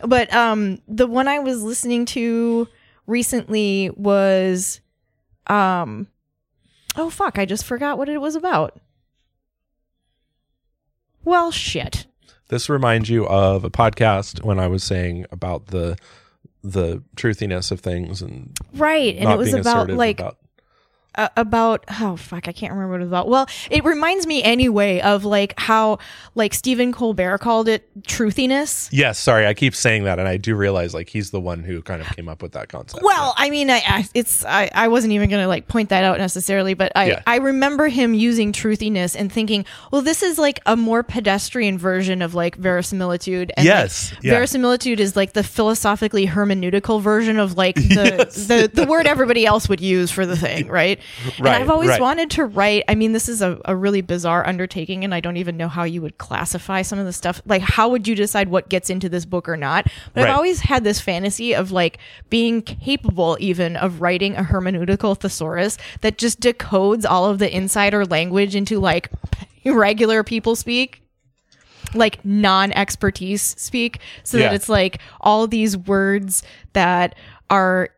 [0.05, 2.69] But um the one I was listening to
[3.07, 4.81] recently was
[5.47, 6.07] um
[6.97, 8.81] oh fuck, I just forgot what it was about.
[11.25, 12.07] Well, shit.
[12.49, 15.97] This reminds you of a podcast when I was saying about the
[16.63, 19.17] the truthiness of things and Right.
[19.17, 20.39] And it was about like about
[21.17, 24.43] uh, about oh fuck i can't remember what it was about well it reminds me
[24.43, 25.99] anyway of like how
[26.35, 30.55] like stephen colbert called it truthiness Yes, sorry, I keep saying that and I do
[30.55, 33.03] realize like he's the one who kind of came up with that concept.
[33.03, 36.19] well i mean i, I it's I, I wasn't even gonna like point that out
[36.19, 37.23] necessarily but i Yeah.
[37.27, 42.23] i remember him using truthiness and thinking well this is like a more pedestrian version
[42.23, 44.33] of like verisimilitude and like, Yes, yeah.
[44.33, 48.47] verisimilitude is like the philosophically hermeneutical version of like the Yes.
[48.47, 51.00] the, the word everybody else would use for the thing right
[51.39, 52.01] and i've always right.
[52.01, 55.37] wanted to write i mean this is a, a really bizarre undertaking and i don't
[55.37, 58.49] even know how you would classify some of the stuff like how would you decide
[58.49, 60.31] what gets into this book or not but Right.
[60.31, 61.99] i've always had this fantasy of like
[62.29, 68.05] being capable even of writing a hermeneutical thesaurus that just decodes all of the insider
[68.05, 69.11] language into like
[69.65, 71.03] regular people speak
[71.95, 74.49] like non-expertise speak so Yeah.
[74.49, 76.43] that it's like all these words
[76.73, 77.15] that
[77.49, 77.91] are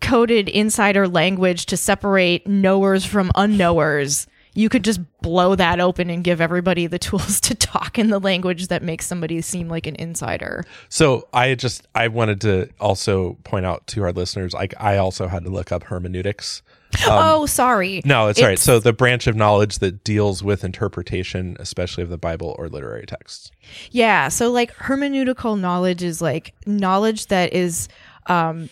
[0.00, 4.26] coded insider language to separate knowers from unknowers,
[4.56, 8.18] you could just blow that open and give everybody the tools to talk in the
[8.18, 10.64] language that makes somebody seem like an insider.
[10.88, 15.28] So I just I wanted to also point out to our listeners, like I also
[15.28, 16.62] had to look up hermeneutics.
[17.06, 18.00] oh, sorry.
[18.04, 18.58] No, it's, all right.
[18.58, 23.04] So the branch of knowledge that deals with interpretation, especially of the Bible or literary
[23.04, 23.50] texts.
[23.90, 24.28] Yeah.
[24.28, 27.88] So like hermeneutical knowledge is like knowledge that is
[28.28, 28.70] um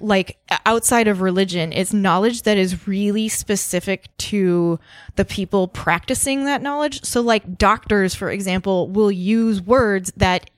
[0.00, 0.36] like
[0.66, 1.72] outside of religion.
[1.72, 4.78] It's knowledge that is really specific to
[5.16, 7.04] the people practicing that knowledge.
[7.04, 10.50] So like doctors, for example, will use words that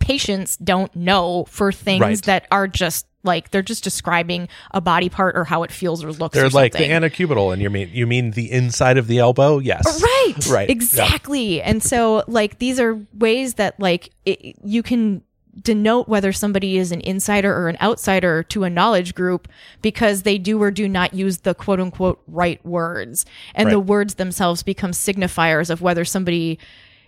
[0.00, 2.22] patients don't know for things Right.
[2.24, 6.12] that are just like they're just describing a body part or how it feels or
[6.12, 6.34] looks.
[6.36, 9.58] They're or like the antecubital, and you mean you mean the inside of the elbow?
[9.58, 10.00] Yes.
[10.00, 10.46] Right.
[10.48, 10.70] Right.
[10.70, 11.60] Exactly.
[11.60, 15.22] And so, like, these are ways that, like, it, you can
[15.60, 19.48] denote whether somebody is an insider or an outsider to a knowledge group
[19.82, 23.24] because they do or do not use the quote unquote right words.
[23.54, 26.58] And the words themselves become signifiers of whether somebody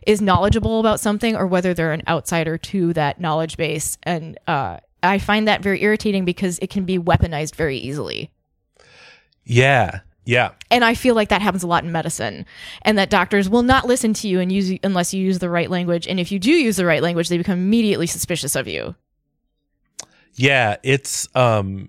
[0.07, 3.99] is knowledgeable about something or whether they're an outsider to that knowledge base.
[4.03, 8.31] And, uh, I find that very irritating because it can be weaponized very easily.
[9.45, 10.01] Yeah.
[10.29, 10.51] Yeah.
[10.71, 12.45] And I feel like that happens a lot in medicine,
[12.83, 15.71] and that doctors will not listen to you and use unless you use the right
[15.71, 16.07] language.
[16.07, 18.95] And if you do use the right language, they become immediately suspicious of you.
[20.35, 20.77] Yeah.
[20.83, 21.89] It's um,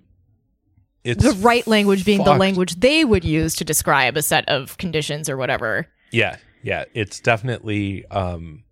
[1.04, 4.78] it's The right language being the language they would use to describe a set of
[4.78, 5.86] conditions or whatever.
[6.10, 8.64] Yeah, yeah, it's definitely um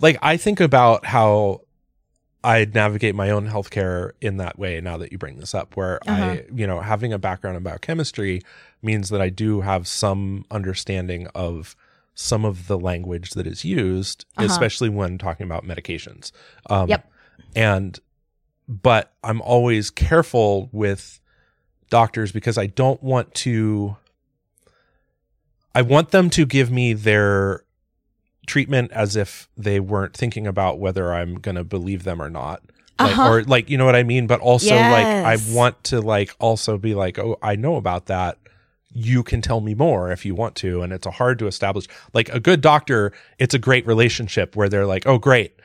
[0.00, 1.62] like I think about how
[2.42, 5.98] I navigate my own healthcare in that way now that you bring this up where
[6.06, 6.24] Uh-huh.
[6.24, 8.42] I, you know, having a background in biochemistry
[8.84, 11.74] means that I do have some understanding of
[12.14, 14.46] some of the language that is used, Uh-huh.
[14.46, 16.30] especially when talking about medications.
[16.70, 17.10] Um Yep.
[17.56, 17.98] and
[18.68, 21.20] but I'm always careful with
[21.90, 23.96] doctors because I don't want to
[25.74, 27.64] I want them to give me their
[28.46, 32.62] treatment as if they weren't thinking about whether I'm going to believe them or not.
[32.98, 33.28] Like, Uh-huh.
[33.28, 34.26] Or like, you know what I mean?
[34.28, 38.38] But also like, I want to like also be like, oh, I know about that.
[38.94, 40.80] You can tell me more if you want to.
[40.82, 41.86] And it's a hard to establish.
[42.12, 45.60] Like a good doctor, it's a great relationship where they're like, oh, great.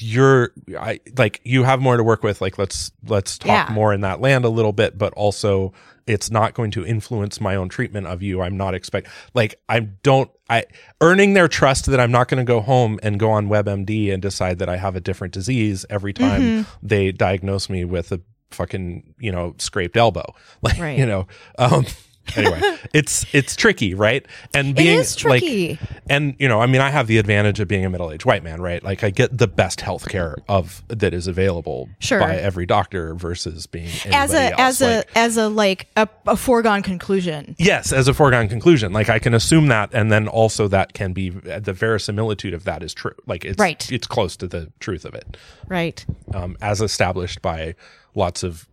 [0.00, 2.40] You're I like you have more to work with.
[2.40, 3.72] Like let's let's talk Yeah.
[3.72, 5.72] more in that land a little bit, but also
[6.06, 8.42] it's not going to influence my own treatment of you.
[8.42, 10.64] I'm not expect like I don't I
[11.00, 14.20] earning their trust that I'm not going to go home and go on WebMD and
[14.20, 16.86] decide that I have a different disease every time Mm-hmm.
[16.86, 18.20] they diagnose me with a
[18.50, 20.24] fucking you know scraped elbow.
[20.62, 20.98] Like Right.
[20.98, 21.28] you know.
[21.56, 21.86] Um,
[22.36, 22.60] anyway,
[22.94, 24.26] it's it's tricky, right?
[24.54, 25.70] And being it is tricky.
[25.70, 28.42] like and you know, I mean, I have the advantage of being a middle-aged white
[28.42, 28.82] man, right?
[28.82, 32.20] Like I get the best health care of that is available Sure.
[32.20, 34.80] by every doctor versus being as a anybody as else.
[34.82, 37.54] a Like, as a like a, a foregone conclusion.
[37.58, 41.12] yes, as a foregone conclusion, like I can assume that, and then also that can
[41.12, 43.14] be the verisimilitude of that is true.
[43.26, 43.90] Like it's Right.
[43.92, 45.36] it's close to the truth of it,
[45.68, 46.04] Right.
[46.34, 47.74] um, as established by
[48.14, 48.68] lots of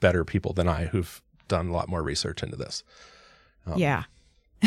[0.00, 2.82] better people than I who've done a lot more research into this.
[3.66, 4.04] Um, yeah.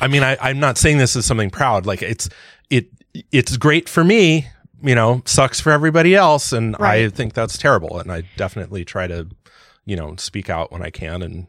[0.00, 1.86] I mean, I, I'm not saying this is something proud.
[1.86, 2.28] Like it's
[2.70, 2.88] it
[3.32, 4.46] it's great for me.
[4.82, 7.98] You know, sucks for everybody else, and I think that's terrible.
[7.98, 9.26] And I definitely try to,
[9.86, 11.22] you know, speak out when I can.
[11.22, 11.46] And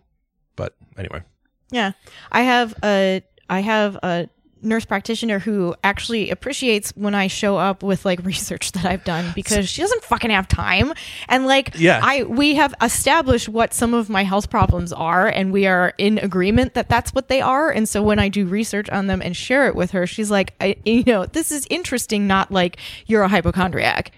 [0.55, 1.23] but anyway,
[1.69, 1.91] Yeah.
[2.31, 4.29] I have a I have a
[4.61, 9.31] nurse practitioner who actually appreciates when I show up with like research that I've done
[9.35, 10.93] because she doesn't fucking have time.
[11.27, 11.99] And like Yeah.
[12.03, 16.17] I we have established what some of my health problems are and we are in
[16.19, 17.69] agreement that that's what they are.
[17.69, 20.53] And so when I do research on them and share it with her, she's like,
[20.59, 24.11] I, you know, this is interesting not like you're a hypochondriac.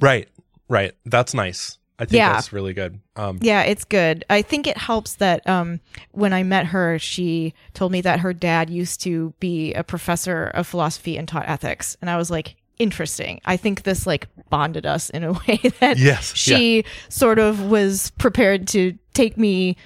[0.00, 0.28] right,
[0.68, 1.78] right, that's nice.
[1.98, 2.32] I think Yeah.
[2.32, 2.98] that's really good.
[3.16, 4.24] Um, Yeah, it's good.
[4.28, 5.80] I think it helps that um,
[6.10, 10.46] when I met her, she told me that her dad used to be a professor
[10.54, 13.40] of philosophy and taught ethics, and I was like, interesting.
[13.44, 18.10] I think this like bonded us in a way that Yes, she sort of was
[18.18, 19.76] prepared to take me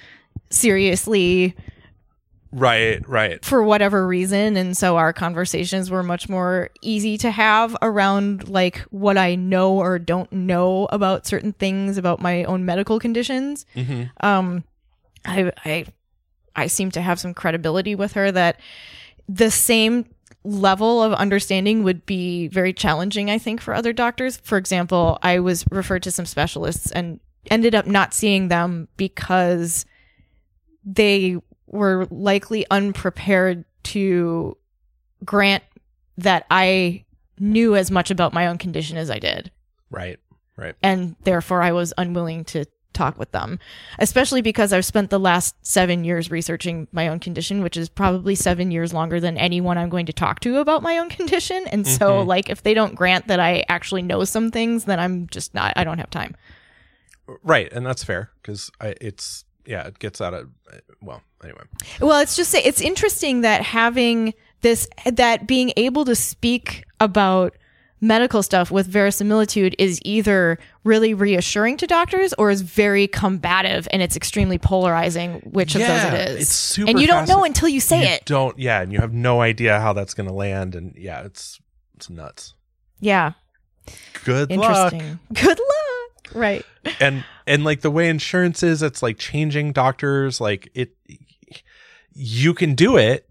[0.51, 1.55] seriously
[2.53, 4.57] right, right, for whatever reason.
[4.57, 9.75] And so our conversations were much more easy to have around like what i know
[9.77, 13.67] or don't know about certain things about my own medical conditions.
[13.75, 14.65] Hmm um
[15.25, 15.85] i i
[16.57, 18.61] i seem to have some credibility with her that
[19.29, 20.07] the same
[20.45, 24.39] level of understanding would be very challenging i think for other doctors.
[24.39, 27.21] For example i was referred to some specialists and
[27.51, 29.85] ended up not seeing them because
[30.85, 31.37] they
[31.69, 34.57] were likely unprepared to
[35.25, 35.65] grant
[36.17, 37.05] that i
[37.39, 39.51] knew as much about my own condition as i did
[39.91, 40.19] right,
[40.57, 40.75] right.
[40.83, 42.67] and therefore I was unwilling to
[42.99, 43.59] talk with them,
[43.99, 48.35] especially because I've spent the last seven years researching my own condition, which is probably
[48.35, 51.65] seven years longer than anyone I'm going to talk to about my own condition.
[51.69, 52.29] And so, mm-hmm.
[52.29, 55.73] like, if they don't grant that I actually know some things, then I'm just not,
[55.77, 56.37] I don't have time.
[57.43, 60.49] Right, and that's fair because it's yeah, it gets out of
[61.03, 61.23] well.
[61.45, 61.61] Anyway,
[62.01, 67.55] Well, it's just it's interesting that having this that being able to speak about
[68.01, 74.01] medical stuff with verisimilitude is either really reassuring to doctors or is very combative and
[74.03, 76.43] it's extremely polarizing which of those it is.
[76.43, 78.25] it's super and you don't know until you say you it.
[78.25, 81.61] don't yeah, and you have no idea how that's going to land, and yeah, it's
[81.95, 82.55] it's nuts.
[83.01, 83.33] Yeah.
[84.25, 84.93] Good luck.
[84.93, 85.19] Interesting.
[85.33, 86.35] Good luck.
[86.35, 86.65] Right.
[87.01, 90.95] and and like the way insurance is it's like changing doctors like it
[92.13, 93.27] you can do it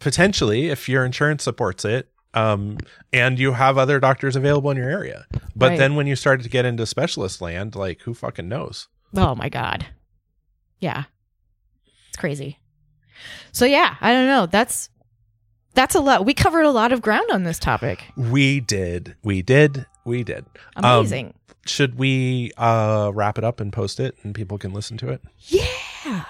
[0.00, 2.76] potentially if your insurance supports it um
[3.12, 5.26] and you have other doctors available in your area
[5.56, 5.78] but Right.
[5.78, 9.48] then when you start to get into specialist land like who fucking knows Oh my
[9.48, 9.86] god.
[10.80, 11.04] Yeah.
[12.08, 12.58] It's crazy.
[13.52, 14.44] So yeah, I don't know.
[14.46, 14.90] That's
[15.74, 16.26] that's a lot.
[16.26, 18.04] We covered a lot of ground on this topic.
[18.16, 20.44] we did we did we did
[20.74, 21.34] Um, Amazing.
[21.68, 25.22] Should we uh wrap it up and post it and people can listen to it
[25.48, 26.24] yeah.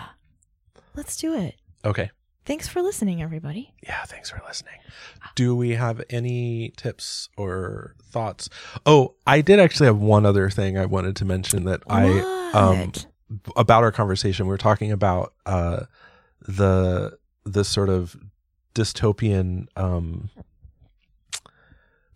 [0.94, 1.56] Let's do it.
[1.84, 2.10] okay
[2.46, 3.74] Thanks for listening, everybody.
[3.82, 4.76] Yeah, thanks for listening.
[5.34, 8.48] Do we have any tips or thoughts?
[8.86, 12.20] Oh, I did actually have one other thing I wanted to mention that I
[12.54, 12.92] um
[13.56, 14.46] about our conversation.
[14.46, 15.86] We were talking about uh
[16.40, 18.16] the the sort of
[18.76, 20.30] dystopian um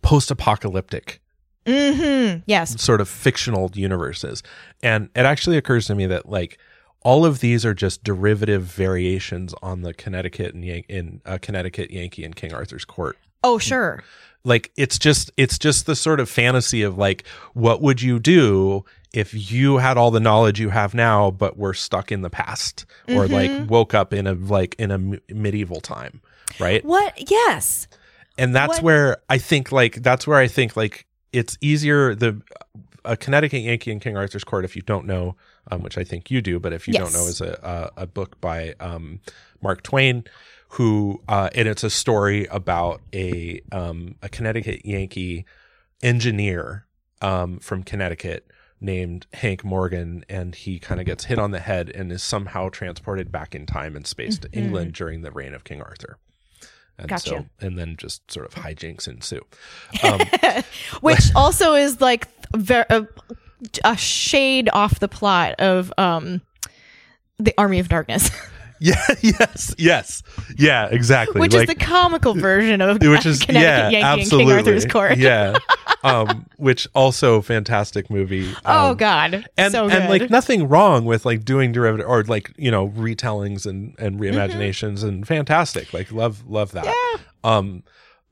[0.02, 1.20] post-apocalyptic
[1.70, 2.40] Mm-hmm.
[2.46, 2.80] Yes.
[2.80, 4.42] sort of fictional universes.
[4.82, 6.58] And it actually occurs to me that like
[7.02, 11.90] all of these are just derivative variations on the Connecticut and Yan- in uh, Connecticut
[11.90, 13.16] Yankee and King Arthur's court.
[13.42, 14.02] Oh, sure.
[14.44, 18.84] Like it's just it's just the sort of fantasy of like what would you do
[19.12, 22.86] if you had all the knowledge you have now but were stuck in the past
[23.08, 26.22] or like woke up in a like in a m- medieval time,
[26.58, 26.82] right?
[26.84, 27.30] What?
[27.30, 27.86] Yes.
[28.38, 32.40] and that's What- where I think like that's where I think like it's easier the
[33.04, 35.36] a Connecticut Yankee and King Arthur's Court if you don't know,
[35.70, 38.06] um, which I think you do, but if you don't know, is a a, a
[38.06, 39.20] book by um,
[39.62, 40.24] Mark Twain,
[40.70, 45.46] who uh, and it's a story about a um, a Connecticut Yankee
[46.02, 46.86] engineer
[47.22, 48.46] um, from Connecticut
[48.80, 52.70] named Hank Morgan, and he kind of gets hit on the head and is somehow
[52.70, 56.18] transported back in time and space to England during the reign of King Arthur.
[57.00, 57.28] And Gotcha.
[57.30, 59.40] so, and then just sort of hijinks ensue.
[60.04, 60.20] Um,
[61.00, 63.06] Which also is like ver- a,
[63.84, 66.40] a shade off the plot of um
[67.38, 68.30] the Army of Darkness,
[68.80, 70.22] yeah, yes, yes,
[70.58, 71.40] yeah, exactly.
[71.40, 74.52] which Like- is the comical version of which is Connecticut yeah, Yankee absolutely.
[74.52, 75.16] King Arthur's Court.
[75.18, 75.56] yeah,
[76.02, 78.54] um, which also fantastic movie.
[78.64, 79.96] oh Um, God, and so good.
[80.00, 84.18] and like nothing wrong with like doing derivative or like you know retellings and and
[84.18, 84.36] Mm-hmm.
[84.36, 87.20] reimaginations and fantastic like love love that Yeah.
[87.44, 87.82] um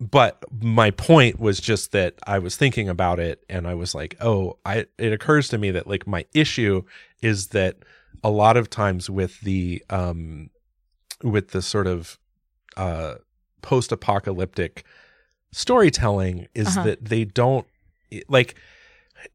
[0.00, 4.16] but my point was just that i was thinking about it and i was like
[4.20, 6.82] oh i it occurs to me that like my issue
[7.20, 7.76] is that
[8.22, 10.50] a lot of times with the um
[11.22, 12.18] with the sort of
[12.76, 13.14] uh
[13.62, 14.84] post-apocalyptic
[15.52, 16.84] storytelling is Uh-huh.
[16.84, 17.66] that they don't
[18.28, 18.54] like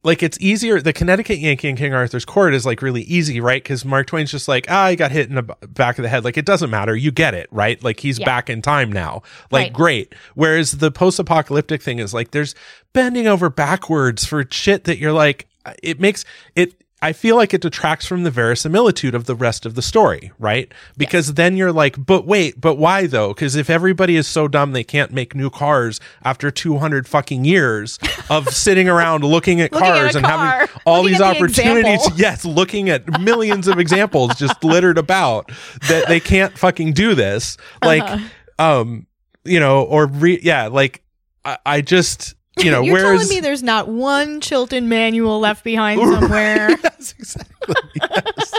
[0.02, 3.62] like it's easier the connecticut yankee and king arthur's court is like really easy right
[3.62, 6.24] because mark twain's just like ah i got hit in the back of the head
[6.24, 8.24] like it doesn't matter you get it right like he's Yeah.
[8.24, 9.72] back in time now like Right.
[9.74, 12.54] great whereas the post-apocalyptic thing is like there's
[12.94, 15.46] bending over backwards for shit that you're like
[15.82, 16.24] it makes
[16.56, 16.74] it
[17.04, 20.72] I feel like it detracts from the verisimilitude of the rest of the story, right?
[20.96, 23.34] Because then you're like, but wait, but why though?
[23.34, 27.98] Because if everybody is so dumb they can't make new cars after 200 fucking years
[28.30, 31.94] of sitting around looking at Looking at cars and having all looking these the opportunities,
[32.06, 32.16] example.
[32.18, 35.50] yes, looking at millions of examples just littered about
[35.88, 37.56] that they can't fucking do this.
[37.82, 38.80] Like, Uh-huh.
[38.80, 39.06] um,
[39.44, 41.02] you know, or re- yeah, like
[41.44, 45.64] I, I just, you know, You're whereas telling me there's not one Chilton manual left
[45.64, 46.70] behind somewhere.
[46.82, 47.74] yes, exactly.
[47.96, 48.52] Yes.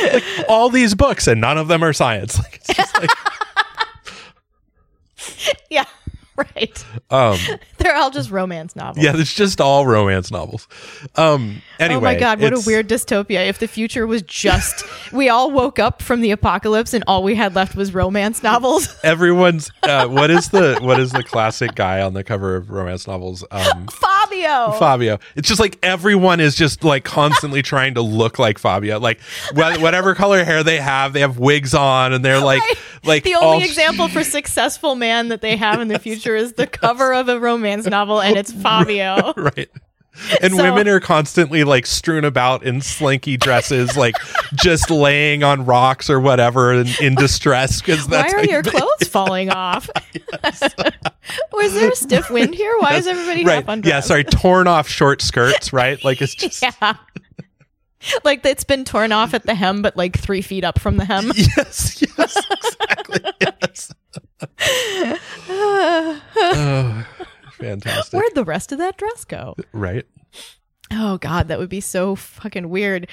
[0.12, 2.38] like all these books and none of them are science.
[2.38, 2.62] Like,
[3.00, 3.10] like,
[5.70, 5.84] yeah,
[6.38, 6.84] right.
[7.10, 7.38] um,
[7.78, 9.04] They're all just romance novels.
[9.04, 10.66] yeah, it's just all romance novels.
[11.16, 13.48] Um, anyway, oh my god, what a weird dystopia.
[13.48, 17.34] If the future was just we all woke up from the apocalypse and all we
[17.34, 18.88] had left was romance novels.
[19.04, 23.06] Everyone's uh, what is the what is the classic guy on the cover of romance
[23.06, 23.44] novels?
[23.50, 24.72] Um, Fabio.
[24.78, 25.18] Fabio.
[25.36, 28.98] It's just like everyone is just like constantly trying to look like Fabio.
[28.98, 29.20] Like
[29.54, 32.78] wh- whatever color hair they have, they have wigs on, and they're like Right.
[33.04, 36.66] like the only example for successful man that they have in the future is the
[36.66, 39.32] cover of a romance novel and it's Fabio.
[39.36, 39.68] right.
[40.42, 44.14] and So- women are constantly like strewn about in slinky dresses, like
[44.54, 49.06] just laying on rocks or whatever in, in distress because Why that's are your clothes
[49.08, 49.88] falling off?
[51.52, 52.74] Was there a stiff wind here?
[52.80, 53.64] Why is everybody right.
[53.66, 56.02] half Yeah, sorry, torn off short skirts, right?
[56.04, 56.94] Like it's just Yeah.
[58.24, 61.04] Like it's been torn off at the hem, but like three feet up from the
[61.04, 61.32] hem.
[61.34, 63.20] yes, yes, exactly.
[63.40, 63.92] Yes.
[65.48, 67.06] Oh,
[67.52, 68.18] fantastic.
[68.18, 69.56] Where'd the rest of that dress go?
[69.72, 70.06] right?
[70.90, 73.08] Oh God, that would be so fucking weird.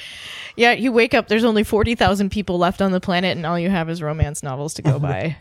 [0.56, 3.70] Yeah, you wake up, there's only 40,000 people left on the planet, and all you
[3.70, 5.36] have is romance novels to go by.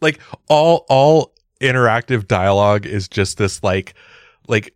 [0.00, 3.94] Like all all interactive dialogue is just this like
[4.46, 4.74] like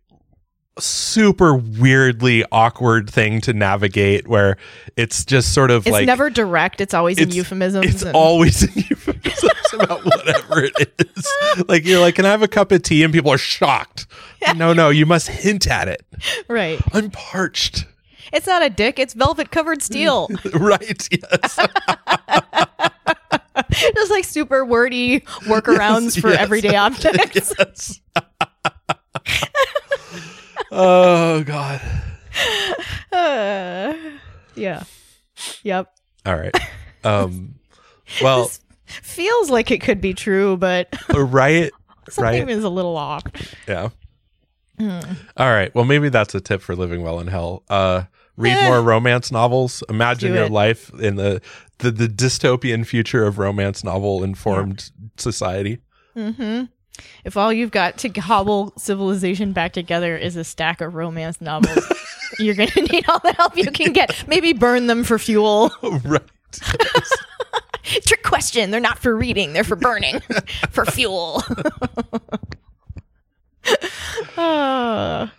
[0.79, 4.57] super weirdly awkward thing to navigate where
[4.95, 7.85] it's just sort of It's like never direct, it's always in euphemisms.
[7.85, 11.27] it's and- always in euphemisms about whatever it is.
[11.67, 13.03] Like you're like, can I have a cup of tea?
[13.03, 14.07] And people are shocked.
[14.55, 16.03] No, no, you must hint at it.
[16.47, 16.79] right.
[16.93, 17.85] I'm parched.
[18.31, 20.29] It's not a dick, it's velvet covered steel.
[20.53, 21.07] right?
[21.11, 21.59] Yes.
[23.95, 26.39] Just like super wordy workarounds for yes.
[26.39, 27.53] everyday objects.
[27.57, 28.01] yes.
[30.71, 31.81] Oh God.
[33.11, 33.93] Uh,
[34.55, 34.83] yeah.
[35.63, 35.91] Yep.
[36.25, 36.55] All right.
[37.03, 37.55] Um.
[38.21, 38.59] Well, This
[39.01, 41.71] feels like it could be true, but right.
[42.09, 42.49] something Right.
[42.49, 43.23] is a little off.
[43.67, 43.89] Yeah.
[44.77, 44.99] Hmm.
[45.37, 45.73] All right.
[45.75, 47.63] Well, maybe that's a tip for living well in hell.
[47.69, 48.03] Uh,
[48.37, 48.67] read Eh.
[48.67, 49.83] more romance novels.
[49.89, 51.41] Imagine your life in the,
[51.79, 55.79] the the dystopian future of romance novel informed society.
[56.15, 56.63] hmm
[57.23, 61.85] If all you've got to hobble civilization back together is a stack of romance novels,
[62.39, 64.23] you're going to need all the help you can get.
[64.27, 65.71] Maybe burn them for fuel.
[66.03, 66.21] right.
[68.05, 68.71] Trick question.
[68.71, 70.21] They're not for reading, they're for burning,
[70.71, 71.43] for fuel.
[74.37, 75.31] Ah.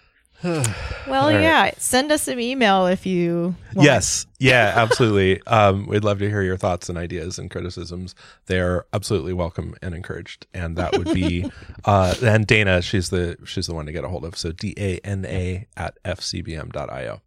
[0.44, 1.40] well, right.
[1.40, 1.70] yeah.
[1.76, 3.54] Send us an email if you.
[3.74, 3.84] want.
[3.84, 4.26] Yes.
[4.38, 4.72] Yeah.
[4.74, 5.42] Absolutely.
[5.46, 8.14] um, we'd love to hear your thoughts and ideas and criticisms.
[8.46, 10.46] They are absolutely welcome and encouraged.
[10.54, 11.50] And that would be,
[11.84, 14.36] uh, and Dana, she's the she's the one to get a hold of.
[14.36, 17.20] So D A N A at fcbm.io.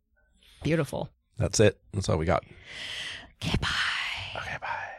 [0.63, 1.09] Beautiful.
[1.37, 1.79] That's it.
[1.93, 2.43] That's all we got.
[3.43, 3.57] Okay.
[3.61, 4.39] Bye.
[4.41, 4.92] Okay, bye.